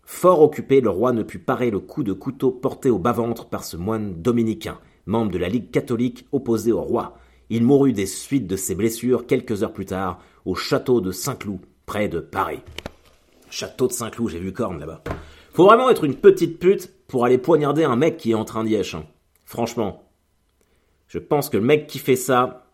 Fort 0.04 0.42
occupé, 0.42 0.80
le 0.80 0.90
roi 0.90 1.12
ne 1.12 1.24
put 1.24 1.40
parer 1.40 1.70
le 1.70 1.80
coup 1.80 2.04
de 2.04 2.12
couteau 2.12 2.52
porté 2.52 2.88
au 2.88 2.98
bas-ventre 3.00 3.46
par 3.46 3.64
ce 3.64 3.76
moine 3.76 4.14
dominicain, 4.22 4.78
membre 5.06 5.32
de 5.32 5.38
la 5.38 5.48
Ligue 5.48 5.72
catholique 5.72 6.26
opposée 6.30 6.70
au 6.70 6.80
roi. 6.80 7.18
Il 7.50 7.64
mourut 7.64 7.92
des 7.92 8.06
suites 8.06 8.46
de 8.46 8.56
ses 8.56 8.76
blessures 8.76 9.26
quelques 9.26 9.64
heures 9.64 9.72
plus 9.72 9.86
tard 9.86 10.20
au 10.44 10.54
château 10.54 11.00
de 11.00 11.10
Saint-Cloud, 11.10 11.60
près 11.84 12.08
de 12.08 12.20
Paris. 12.20 12.60
Château 13.50 13.88
de 13.88 13.92
Saint-Cloud, 13.92 14.30
j'ai 14.30 14.38
vu 14.38 14.52
corne 14.52 14.78
là-bas. 14.78 15.02
Faut 15.52 15.64
vraiment 15.64 15.90
être 15.90 16.04
une 16.04 16.14
petite 16.14 16.60
pute 16.60 16.92
pour 17.08 17.24
aller 17.24 17.38
poignarder 17.38 17.82
un 17.82 17.96
mec 17.96 18.18
qui 18.18 18.30
est 18.30 18.34
en 18.34 18.44
train 18.44 18.62
d'y 18.62 18.76
hein. 18.76 19.04
Franchement, 19.44 20.08
je 21.08 21.18
pense 21.18 21.48
que 21.48 21.56
le 21.56 21.64
mec 21.64 21.88
qui 21.88 21.98
fait 21.98 22.16
ça, 22.16 22.67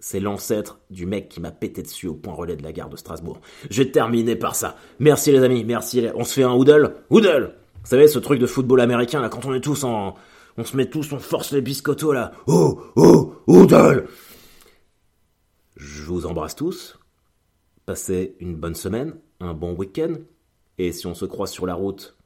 c'est 0.00 0.20
l'ancêtre 0.20 0.78
du 0.90 1.06
mec 1.06 1.28
qui 1.28 1.40
m'a 1.40 1.50
pété 1.50 1.82
dessus 1.82 2.06
au 2.06 2.14
point 2.14 2.32
relais 2.32 2.56
de 2.56 2.62
la 2.62 2.72
gare 2.72 2.88
de 2.88 2.96
Strasbourg. 2.96 3.40
J'ai 3.70 3.90
terminé 3.90 4.36
par 4.36 4.54
ça. 4.54 4.76
Merci 5.00 5.32
les 5.32 5.42
amis, 5.42 5.64
merci. 5.64 6.06
On 6.14 6.24
se 6.24 6.34
fait 6.34 6.44
un 6.44 6.52
hoodle 6.52 6.94
Hoodle 7.10 7.54
Vous 7.82 7.88
savez, 7.88 8.06
ce 8.06 8.18
truc 8.18 8.38
de 8.38 8.46
football 8.46 8.80
américain, 8.80 9.20
là, 9.20 9.28
quand 9.28 9.44
on 9.46 9.54
est 9.54 9.60
tous 9.60 9.84
en... 9.84 10.14
On 10.56 10.64
se 10.64 10.76
met 10.76 10.86
tous, 10.86 11.12
on 11.12 11.18
force 11.18 11.52
les 11.52 11.60
biscottos, 11.60 12.12
là. 12.12 12.32
Oh, 12.46 12.82
oh, 12.96 13.34
hoodle 13.46 14.08
Je 15.76 16.02
vous 16.04 16.26
embrasse 16.26 16.56
tous. 16.56 16.98
Passez 17.86 18.36
une 18.40 18.56
bonne 18.56 18.74
semaine, 18.74 19.14
un 19.40 19.54
bon 19.54 19.72
week-end. 19.74 20.14
Et 20.78 20.92
si 20.92 21.06
on 21.06 21.14
se 21.14 21.24
croise 21.24 21.50
sur 21.50 21.66
la 21.66 21.74
route, 21.74 22.16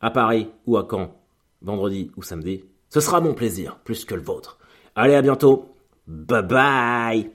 à 0.00 0.10
Paris 0.10 0.48
ou 0.66 0.76
à 0.76 0.86
Caen, 0.90 1.14
vendredi 1.62 2.10
ou 2.16 2.22
samedi, 2.22 2.64
ce 2.88 3.00
sera 3.00 3.20
mon 3.20 3.32
plaisir, 3.32 3.78
plus 3.84 4.04
que 4.04 4.14
le 4.14 4.22
vôtre. 4.22 4.58
Allez, 4.94 5.14
à 5.14 5.22
bientôt. 5.22 5.71
Bye 6.06 6.42
bye 6.42 7.30